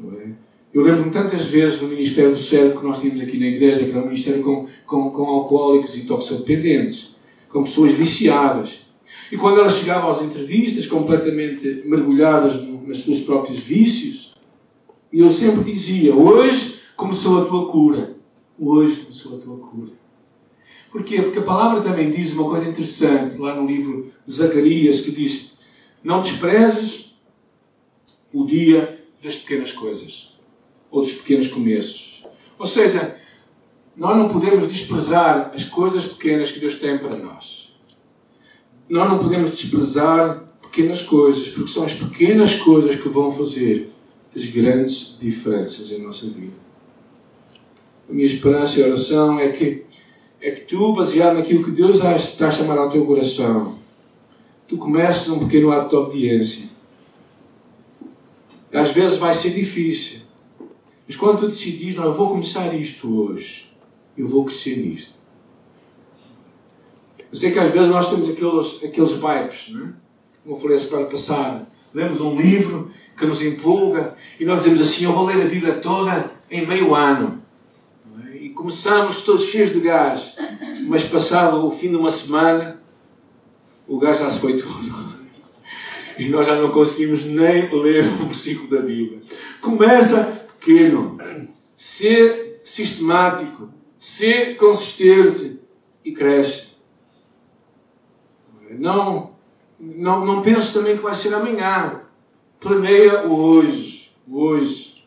É? 0.00 0.28
Eu 0.72 0.82
lembro-me 0.82 1.10
tantas 1.10 1.46
vezes 1.46 1.80
no 1.82 1.88
Ministério 1.88 2.30
do 2.30 2.38
Cérebro 2.38 2.80
que 2.80 2.86
nós 2.86 3.00
tínhamos 3.00 3.20
aqui 3.20 3.38
na 3.38 3.46
igreja, 3.46 3.84
que 3.84 3.90
era 3.90 4.00
um 4.00 4.06
ministério 4.06 4.42
com, 4.42 4.66
com, 4.86 5.10
com 5.10 5.24
alcoólicos 5.24 5.96
e 5.98 6.06
toxicodependentes, 6.06 7.14
com 7.50 7.62
pessoas 7.62 7.92
viciadas. 7.92 8.86
E 9.30 9.36
quando 9.36 9.60
elas 9.60 9.74
chegavam 9.74 10.10
às 10.10 10.22
entrevistas 10.22 10.86
completamente 10.86 11.82
mergulhadas 11.84 12.62
nas 12.86 13.00
seus 13.00 13.20
próprios 13.20 13.58
vícios, 13.58 14.34
eu 15.12 15.30
sempre 15.30 15.62
dizia: 15.62 16.14
hoje 16.14 16.80
começou 16.96 17.42
a 17.42 17.44
tua 17.44 17.70
cura. 17.70 18.16
Hoje 18.58 18.96
começou 18.96 19.36
a 19.36 19.40
tua 19.40 19.56
cura. 19.58 19.92
Porquê? 20.90 21.20
Porque 21.20 21.38
a 21.38 21.42
palavra 21.42 21.82
também 21.82 22.10
diz 22.10 22.32
uma 22.32 22.48
coisa 22.48 22.68
interessante 22.68 23.36
lá 23.36 23.54
no 23.54 23.66
livro 23.66 24.10
de 24.24 24.32
Zacarias 24.32 25.02
que 25.02 25.10
diz: 25.10 25.52
Não 26.02 26.22
desprezes 26.22 27.14
o 28.32 28.46
dia 28.46 29.01
das 29.22 29.36
pequenas 29.36 29.72
coisas 29.72 30.32
ou 30.90 31.00
dos 31.00 31.12
pequenos 31.12 31.48
começos. 31.48 32.24
Ou 32.58 32.66
seja, 32.66 33.16
nós 33.96 34.16
não 34.16 34.28
podemos 34.28 34.68
desprezar 34.68 35.52
as 35.54 35.64
coisas 35.64 36.06
pequenas 36.06 36.50
que 36.50 36.60
Deus 36.60 36.76
tem 36.76 36.98
para 36.98 37.16
nós. 37.16 37.74
Nós 38.88 39.08
não 39.08 39.18
podemos 39.18 39.50
desprezar 39.50 40.44
pequenas 40.60 41.02
coisas, 41.02 41.48
porque 41.48 41.70
são 41.70 41.84
as 41.84 41.94
pequenas 41.94 42.54
coisas 42.54 42.96
que 42.96 43.08
vão 43.08 43.30
fazer 43.32 43.90
as 44.34 44.44
grandes 44.46 45.16
diferenças 45.20 45.92
em 45.92 46.02
nossa 46.02 46.26
vida. 46.26 46.62
A 48.08 48.12
minha 48.12 48.26
esperança 48.26 48.80
e 48.80 48.82
oração 48.82 49.38
é 49.38 49.50
que, 49.50 49.84
é 50.40 50.50
que 50.50 50.62
tu, 50.62 50.94
baseado 50.94 51.36
naquilo 51.36 51.64
que 51.64 51.70
Deus 51.70 51.96
está 51.96 52.48
a 52.48 52.50
chamar 52.50 52.78
ao 52.78 52.90
teu 52.90 53.06
coração, 53.06 53.78
tu 54.66 54.76
comeces 54.78 55.28
um 55.28 55.40
pequeno 55.40 55.70
ato 55.70 55.90
de 55.90 55.96
obediência. 55.96 56.71
Às 58.72 58.90
vezes 58.90 59.18
vai 59.18 59.34
ser 59.34 59.50
difícil, 59.50 60.20
mas 61.06 61.16
quando 61.16 61.40
tu 61.40 61.48
decidis, 61.48 61.94
não, 61.94 62.04
eu 62.04 62.14
vou 62.14 62.30
começar 62.30 62.72
isto 62.74 63.20
hoje, 63.20 63.70
eu 64.16 64.26
vou 64.28 64.44
crescer 64.44 64.76
nisto. 64.76 65.12
Eu 67.30 67.36
sei 67.36 67.50
que 67.50 67.58
às 67.58 67.70
vezes 67.70 67.90
nós 67.90 68.08
temos 68.08 68.28
aqueles, 68.28 68.84
aqueles 68.84 69.12
vibes, 69.12 69.70
não 69.70 69.86
é? 69.86 69.92
como 70.42 70.56
eu 70.56 70.60
falei 70.60 70.76
a 70.76 70.80
semana 70.80 71.06
passada. 71.06 71.68
Lemos 71.94 72.20
um 72.20 72.40
livro 72.40 72.90
que 73.16 73.26
nos 73.26 73.42
empolga 73.42 74.16
e 74.40 74.44
nós 74.44 74.60
dizemos 74.60 74.80
assim: 74.80 75.04
Eu 75.04 75.12
vou 75.12 75.26
ler 75.26 75.46
a 75.46 75.48
Bíblia 75.48 75.74
toda 75.74 76.30
em 76.50 76.66
meio 76.66 76.94
ano. 76.94 77.42
E 78.40 78.48
começamos 78.50 79.22
todos 79.22 79.44
cheios 79.44 79.72
de 79.72 79.80
gás, 79.80 80.34
mas 80.86 81.04
passado 81.04 81.66
o 81.66 81.70
fim 81.70 81.90
de 81.90 81.96
uma 81.96 82.10
semana, 82.10 82.80
o 83.86 83.98
gás 83.98 84.18
já 84.18 84.30
se 84.30 84.38
foi 84.38 84.56
todo. 84.56 85.01
E 86.18 86.28
nós 86.28 86.46
já 86.46 86.56
não 86.56 86.70
conseguimos 86.70 87.24
nem 87.24 87.72
ler 87.74 88.04
um 88.20 88.26
versículo 88.26 88.68
da 88.68 88.80
Bíblia. 88.80 89.20
Começa 89.60 90.46
pequeno, 90.58 91.18
ser 91.76 92.60
sistemático, 92.64 93.70
ser 93.98 94.56
consistente 94.56 95.60
e 96.04 96.12
cresce. 96.12 96.72
Não, 98.70 99.34
não, 99.78 100.24
não 100.24 100.42
pense 100.42 100.74
também 100.74 100.96
que 100.96 101.02
vai 101.02 101.14
ser 101.14 101.34
amanhã. 101.34 102.02
Planeia 102.60 103.26
hoje. 103.26 104.12
Hoje. 104.30 105.04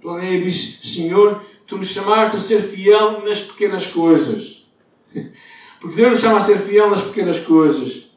Planeia 0.00 0.38
e 0.38 0.42
diz: 0.42 0.80
Senhor, 0.82 1.42
tu 1.66 1.78
me 1.78 1.84
chamaste 1.84 2.36
a 2.36 2.40
ser 2.40 2.62
fiel 2.62 3.22
nas 3.24 3.42
pequenas 3.42 3.86
coisas. 3.86 4.66
Porque 5.80 5.96
Deus 5.96 6.10
nos 6.10 6.20
chama 6.20 6.38
a 6.38 6.40
ser 6.40 6.58
fiel 6.58 6.90
nas 6.90 7.02
pequenas 7.02 7.38
coisas. 7.38 8.07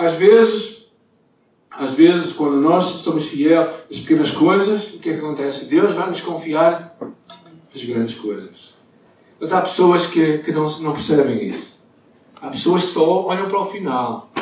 Às 0.00 0.14
vezes, 0.14 0.86
às 1.70 1.92
vezes, 1.92 2.32
quando 2.32 2.56
nós 2.56 2.86
somos 2.86 3.26
fiel 3.26 3.70
nas 3.90 4.00
pequenas 4.00 4.30
coisas, 4.30 4.94
o 4.94 4.98
que, 4.98 5.10
é 5.10 5.12
que 5.12 5.18
acontece? 5.18 5.66
Deus 5.66 5.92
vai 5.92 6.08
nos 6.08 6.22
confiar 6.22 6.96
as 7.74 7.84
grandes 7.84 8.14
coisas. 8.14 8.72
Mas 9.38 9.52
há 9.52 9.60
pessoas 9.60 10.06
que, 10.06 10.38
que 10.38 10.52
não, 10.52 10.66
não 10.80 10.94
percebem 10.94 11.46
isso. 11.46 11.84
Há 12.40 12.48
pessoas 12.48 12.86
que 12.86 12.92
só 12.92 13.26
olham 13.26 13.46
para 13.46 13.60
o 13.60 13.66
final. 13.66 14.32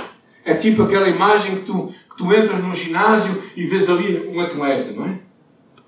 É 0.45 0.55
tipo 0.55 0.85
aquela 0.85 1.09
imagem 1.09 1.57
que 1.57 1.63
tu, 1.63 1.93
que 2.09 2.17
tu 2.17 2.33
entras 2.33 2.63
num 2.63 2.73
ginásio 2.73 3.43
e 3.57 3.67
vês 3.67 3.91
ali 3.91 4.29
um 4.29 4.41
atleta, 4.41 4.93
não 4.93 5.07
é? 5.07 5.21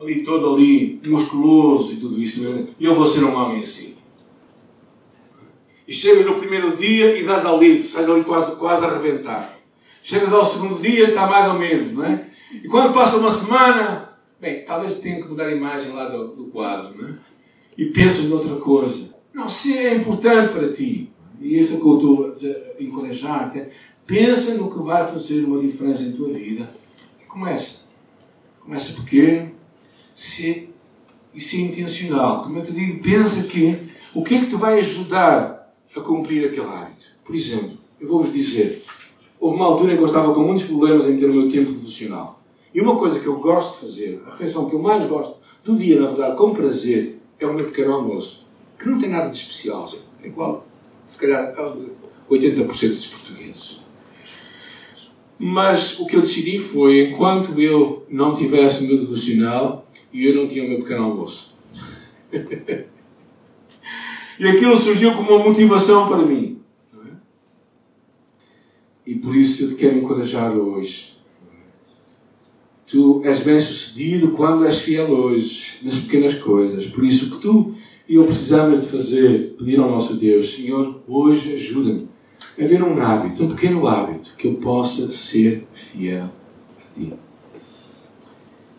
Ali 0.01 0.25
todo 0.25 0.53
ali, 0.53 1.01
musculoso 1.07 1.93
e 1.93 1.97
tudo 1.97 2.19
isso. 2.19 2.45
É? 2.45 2.67
E 2.81 2.87
eu 2.87 2.97
vou 2.97 3.07
ser 3.07 3.23
um 3.23 3.37
homem 3.37 3.63
assim. 3.63 3.95
E 5.87 5.93
chegas 5.93 6.27
no 6.27 6.35
primeiro 6.35 6.77
dia 6.77 7.17
e 7.17 7.25
dás 7.25 7.45
ao 7.47 7.57
litro, 7.57 7.87
sais 7.87 8.11
ali 8.11 8.25
quase, 8.25 8.57
quase 8.57 8.85
a 8.85 8.89
arrebentar. 8.89 9.60
Chegas 10.03 10.33
ao 10.33 10.45
segundo 10.45 10.81
dia, 10.81 11.09
está 11.09 11.27
mais 11.27 11.53
ou 11.53 11.59
menos, 11.59 11.93
não 11.93 12.05
é? 12.05 12.25
E 12.53 12.69
quando 12.69 12.93
passa 12.93 13.17
uma 13.17 13.31
semana, 13.31 14.11
bem, 14.41 14.65
talvez 14.65 14.97
tenha 14.97 15.23
que 15.23 15.29
mudar 15.29 15.47
a 15.47 15.55
imagem 15.55 15.93
lá 15.93 16.09
do, 16.09 16.29
do 16.35 16.45
quadro, 16.47 16.97
não 17.01 17.09
é? 17.09 17.15
E 17.77 17.87
pensas 17.87 18.25
noutra 18.25 18.57
coisa. 18.57 19.15
Não, 19.33 19.49
se 19.49 19.79
é 19.79 19.95
importante 19.95 20.53
para 20.53 20.73
ti, 20.73 21.13
e 21.41 21.59
isto 21.59 21.75
é 21.75 21.77
que 21.77 21.87
eu 21.87 21.95
estou 21.97 22.27
a 22.27 22.83
encorajar-te, 22.83 23.69
pensa 24.07 24.55
no 24.55 24.71
que 24.71 24.83
vai 24.83 25.07
fazer 25.07 25.45
uma 25.45 25.61
diferença 25.61 26.03
em 26.03 26.13
tua 26.13 26.33
vida 26.33 26.71
e 27.21 27.25
começa. 27.25 27.81
Começa 28.61 29.01
pequeno 29.01 29.53
se, 30.15 30.69
e 31.33 31.41
se 31.41 31.63
intencional. 31.63 32.43
Como 32.43 32.59
eu 32.59 32.65
te 32.65 32.73
digo, 32.73 33.03
pensa 33.03 33.47
que 33.47 33.89
o 34.15 34.25
que 34.25 34.35
é 34.35 34.41
que 34.41 34.47
te 34.47 34.57
vai 34.57 34.79
ajudar 34.79 35.61
a 35.97 36.01
cumprir 36.01 36.47
aquele 36.47 36.67
hábito. 36.67 37.07
Por 37.25 37.35
exemplo, 37.35 37.79
eu 38.01 38.09
vou-vos 38.09 38.33
dizer, 38.33 38.85
houve 39.41 39.57
uma 39.57 39.65
altura 39.67 39.95
em 39.95 39.97
que 39.97 40.03
eu 40.03 40.07
estava 40.07 40.35
com 40.35 40.41
muitos 40.41 40.65
problemas 40.65 41.09
em 41.09 41.17
ter 41.17 41.25
o 41.25 41.33
meu 41.33 41.49
tempo 41.49 41.73
devocional. 41.73 42.43
E 42.73 42.81
uma 42.81 42.97
coisa 42.97 43.19
que 43.19 43.27
eu 43.27 43.41
gosto 43.41 43.75
de 43.75 43.87
fazer, 43.87 44.23
a 44.27 44.31
refeição 44.31 44.69
que 44.69 44.75
eu 44.75 44.83
mais 44.83 45.07
gosto 45.07 45.41
do 45.65 45.77
dia, 45.77 45.99
na 45.99 46.09
verdade, 46.09 46.37
com 46.37 46.53
prazer, 46.53 47.19
é 47.39 47.47
o 47.47 47.55
meu 47.55 47.65
pequeno 47.65 47.95
almoço. 47.95 48.47
Que 48.79 48.89
não 48.89 48.99
tem 48.99 49.09
nada 49.09 49.29
de 49.29 49.37
especial, 49.37 49.87
é 50.23 50.27
igual 50.27 50.67
se 51.07 51.19
calhar 51.19 51.55
80% 52.31 52.89
dos 52.91 53.07
portugueses. 53.07 53.81
Mas 55.37 55.99
o 55.99 56.07
que 56.07 56.17
eu 56.17 56.21
decidi 56.21 56.59
foi, 56.59 57.09
enquanto 57.09 57.59
eu 57.59 58.07
não 58.09 58.35
tivesse 58.35 58.85
o 58.85 58.87
meu 58.87 58.99
devocional, 58.99 59.87
e 60.13 60.27
eu 60.27 60.37
não 60.37 60.47
tinha 60.47 60.65
o 60.65 60.69
meu 60.69 60.79
pequeno 60.79 61.05
almoço. 61.05 61.57
e 64.39 64.47
aquilo 64.47 64.77
surgiu 64.77 65.15
como 65.15 65.31
uma 65.31 65.45
motivação 65.45 66.07
para 66.09 66.19
mim. 66.19 66.60
E 69.11 69.17
por 69.17 69.35
isso 69.35 69.65
eu 69.65 69.71
te 69.71 69.75
quero 69.75 69.99
encorajar 69.99 70.57
hoje. 70.57 71.19
Tu 72.87 73.21
és 73.25 73.43
bem 73.43 73.61
sucedido 73.61 74.31
quando 74.37 74.65
és 74.65 74.79
fiel 74.79 75.11
hoje, 75.11 75.79
nas 75.83 75.97
pequenas 75.97 76.35
coisas. 76.35 76.87
Por 76.87 77.05
isso 77.05 77.33
que 77.33 77.39
tu 77.39 77.75
e 78.09 78.15
eu 78.15 78.25
precisamos 78.25 78.83
de 78.83 78.87
fazer, 78.87 79.57
pedir 79.59 79.81
ao 79.81 79.91
nosso 79.91 80.15
Deus, 80.15 80.55
Senhor, 80.55 81.03
hoje 81.09 81.55
ajuda-me 81.55 82.09
a 82.57 82.65
ver 82.65 82.85
um 82.85 83.03
hábito, 83.03 83.43
um 83.43 83.49
pequeno 83.49 83.89
hábito, 83.89 84.37
que 84.39 84.47
eu 84.47 84.55
possa 84.55 85.11
ser 85.11 85.67
fiel 85.73 86.31
a 86.79 86.95
Ti. 86.95 87.13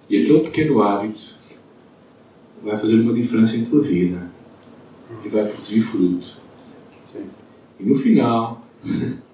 E 0.09 0.17
aquele 0.17 0.39
pequeno 0.39 0.81
hábito 0.81 1.35
vai 2.63 2.77
fazer 2.77 3.01
uma 3.01 3.13
diferença 3.13 3.57
em 3.57 3.65
tua 3.65 3.81
vida 3.81 4.31
e 5.25 5.27
vai 5.27 5.45
produzir 5.45 5.81
fruto. 5.81 6.37
E 7.77 7.83
no 7.83 7.95
final 7.95 8.65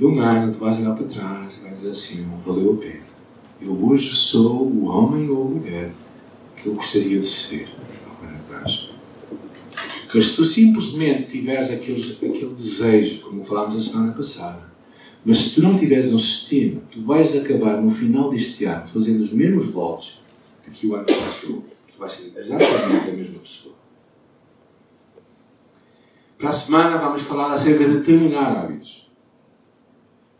um 0.00 0.20
ano, 0.20 0.52
tu 0.52 0.58
vais 0.58 0.78
olhar 0.78 0.94
para 0.94 1.06
trás 1.06 1.56
e 1.56 1.60
vais 1.60 1.76
dizer 1.76 1.90
assim: 1.90 2.26
valeu 2.46 2.74
a 2.74 2.76
pena. 2.76 3.12
Eu 3.60 3.84
hoje 3.84 4.12
sou 4.14 4.66
o 4.66 4.86
homem 4.86 5.28
ou 5.28 5.42
a 5.42 5.50
mulher 5.50 5.92
que 6.56 6.66
eu 6.66 6.74
gostaria 6.74 7.20
de 7.20 7.26
ser. 7.26 7.68
Mas 10.14 10.26
se 10.26 10.36
tu 10.36 10.44
simplesmente 10.44 11.30
tiveres 11.30 11.70
aquele, 11.70 12.12
aquele 12.12 12.54
desejo, 12.54 13.20
como 13.22 13.44
falámos 13.44 13.76
a 13.76 13.80
semana 13.80 14.12
passada, 14.12 14.70
mas 15.24 15.38
se 15.38 15.54
tu 15.54 15.62
não 15.62 15.76
tiveres 15.76 16.12
um 16.12 16.18
sistema, 16.18 16.82
tu 16.90 17.02
vais 17.02 17.34
acabar 17.34 17.80
no 17.80 17.90
final 17.90 18.28
deste 18.28 18.64
ano 18.64 18.86
fazendo 18.86 19.20
os 19.20 19.32
mesmos 19.32 19.66
votos 19.68 20.20
de 20.62 20.70
que 20.70 20.86
o 20.86 20.94
ano 20.94 21.06
passou. 21.06 21.64
Tu 21.90 21.98
vais 21.98 22.12
ser 22.12 22.32
exatamente 22.36 23.08
a 23.08 23.12
mesma 23.12 23.38
pessoa. 23.38 23.74
Para 26.38 26.48
a 26.48 26.52
semana 26.52 26.98
vamos 26.98 27.22
falar 27.22 27.52
acerca 27.52 27.88
de 27.88 28.00
terminar 28.00 28.56
hábitos. 28.56 29.01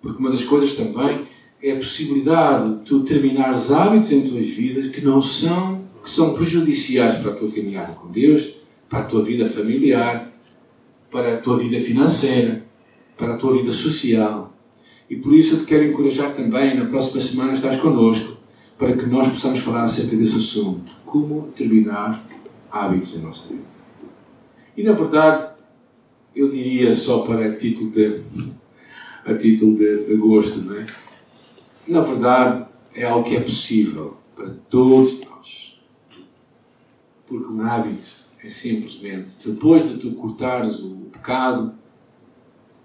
Porque 0.02 0.18
uma 0.18 0.30
das 0.30 0.44
coisas 0.44 0.74
também 0.74 1.22
é 1.62 1.72
a 1.72 1.76
possibilidade 1.76 2.74
de 2.74 2.84
tu 2.84 3.00
terminares 3.04 3.70
hábitos 3.70 4.10
em 4.12 4.28
tuas 4.28 4.48
vidas 4.48 4.88
que 4.88 5.00
não 5.00 5.22
são, 5.22 5.84
que 6.02 6.10
são 6.10 6.34
prejudiciais 6.34 7.16
para 7.18 7.30
a 7.30 7.34
tua 7.36 7.50
caminhada 7.50 7.92
com 7.94 8.10
Deus 8.10 8.60
para 8.92 9.00
a 9.00 9.04
tua 9.04 9.24
vida 9.24 9.48
familiar, 9.48 10.30
para 11.10 11.36
a 11.36 11.40
tua 11.40 11.56
vida 11.56 11.80
financeira, 11.80 12.62
para 13.16 13.32
a 13.32 13.36
tua 13.38 13.56
vida 13.56 13.72
social. 13.72 14.52
E 15.08 15.16
por 15.16 15.32
isso 15.32 15.54
eu 15.54 15.60
te 15.60 15.64
quero 15.64 15.84
encorajar 15.84 16.34
também, 16.34 16.76
na 16.76 16.84
próxima 16.84 17.18
semana 17.22 17.54
estás 17.54 17.78
connosco, 17.80 18.36
para 18.76 18.94
que 18.94 19.06
nós 19.06 19.26
possamos 19.28 19.60
falar 19.60 19.84
acerca 19.84 20.14
desse 20.14 20.36
assunto. 20.36 20.92
Como 21.06 21.48
terminar 21.56 22.22
hábitos 22.70 23.16
em 23.16 23.20
nossa 23.20 23.48
vida. 23.48 23.64
E 24.76 24.82
na 24.82 24.92
verdade, 24.92 25.46
eu 26.36 26.50
diria 26.50 26.92
só 26.92 27.20
para 27.20 27.56
título 27.56 27.92
de, 27.92 28.20
a 29.24 29.34
título 29.34 29.76
de, 29.76 30.06
de 30.06 30.16
gosto, 30.16 30.60
não 30.60 30.76
é? 30.76 30.86
Na 31.86 32.00
verdade, 32.00 32.66
é 32.94 33.04
algo 33.04 33.24
que 33.28 33.36
é 33.36 33.40
possível 33.40 34.16
para 34.34 34.50
todos 34.68 35.20
nós. 35.20 35.80
Porque 37.26 37.52
um 37.52 37.62
hábito 37.62 38.06
é 38.42 38.48
simplesmente, 38.48 39.36
depois 39.44 39.88
de 39.88 39.98
tu 39.98 40.12
cortares 40.12 40.80
o 40.80 41.08
pecado, 41.12 41.74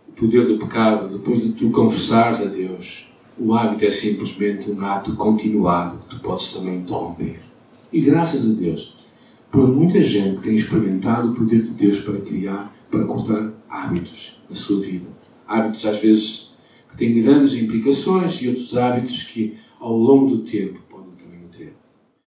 o 0.08 0.12
poder 0.14 0.46
do 0.46 0.58
pecado, 0.58 1.18
depois 1.18 1.42
de 1.42 1.52
tu 1.54 1.70
confessares 1.72 2.42
a 2.42 2.46
Deus, 2.46 3.08
o 3.38 3.54
hábito 3.54 3.86
é 3.86 3.92
simplesmente 3.92 4.70
um 4.72 4.82
ato 4.82 5.16
continuado 5.16 6.00
que 6.00 6.16
tu 6.16 6.22
podes 6.22 6.54
também 6.54 6.78
interromper. 6.78 7.40
E 7.92 8.02
graças 8.02 8.50
a 8.50 8.54
Deus, 8.54 8.96
por 9.52 9.68
muita 9.68 10.02
gente 10.02 10.38
que 10.38 10.44
tem 10.44 10.56
experimentado 10.56 11.32
o 11.32 11.36
poder 11.36 11.62
de 11.62 11.72
Deus 11.72 12.00
para 12.00 12.20
criar, 12.20 12.76
para 12.90 13.06
cortar 13.06 13.54
hábitos 13.70 14.42
na 14.50 14.56
sua 14.56 14.82
vida. 14.82 15.17
Hábitos, 15.48 15.86
às 15.86 16.00
vezes, 16.00 16.54
que 16.92 16.98
têm 16.98 17.22
grandes 17.22 17.54
implicações 17.54 18.42
e 18.42 18.50
outros 18.50 18.76
hábitos 18.76 19.24
que, 19.24 19.56
ao 19.80 19.96
longo 19.96 20.36
do 20.36 20.44
tempo, 20.44 20.80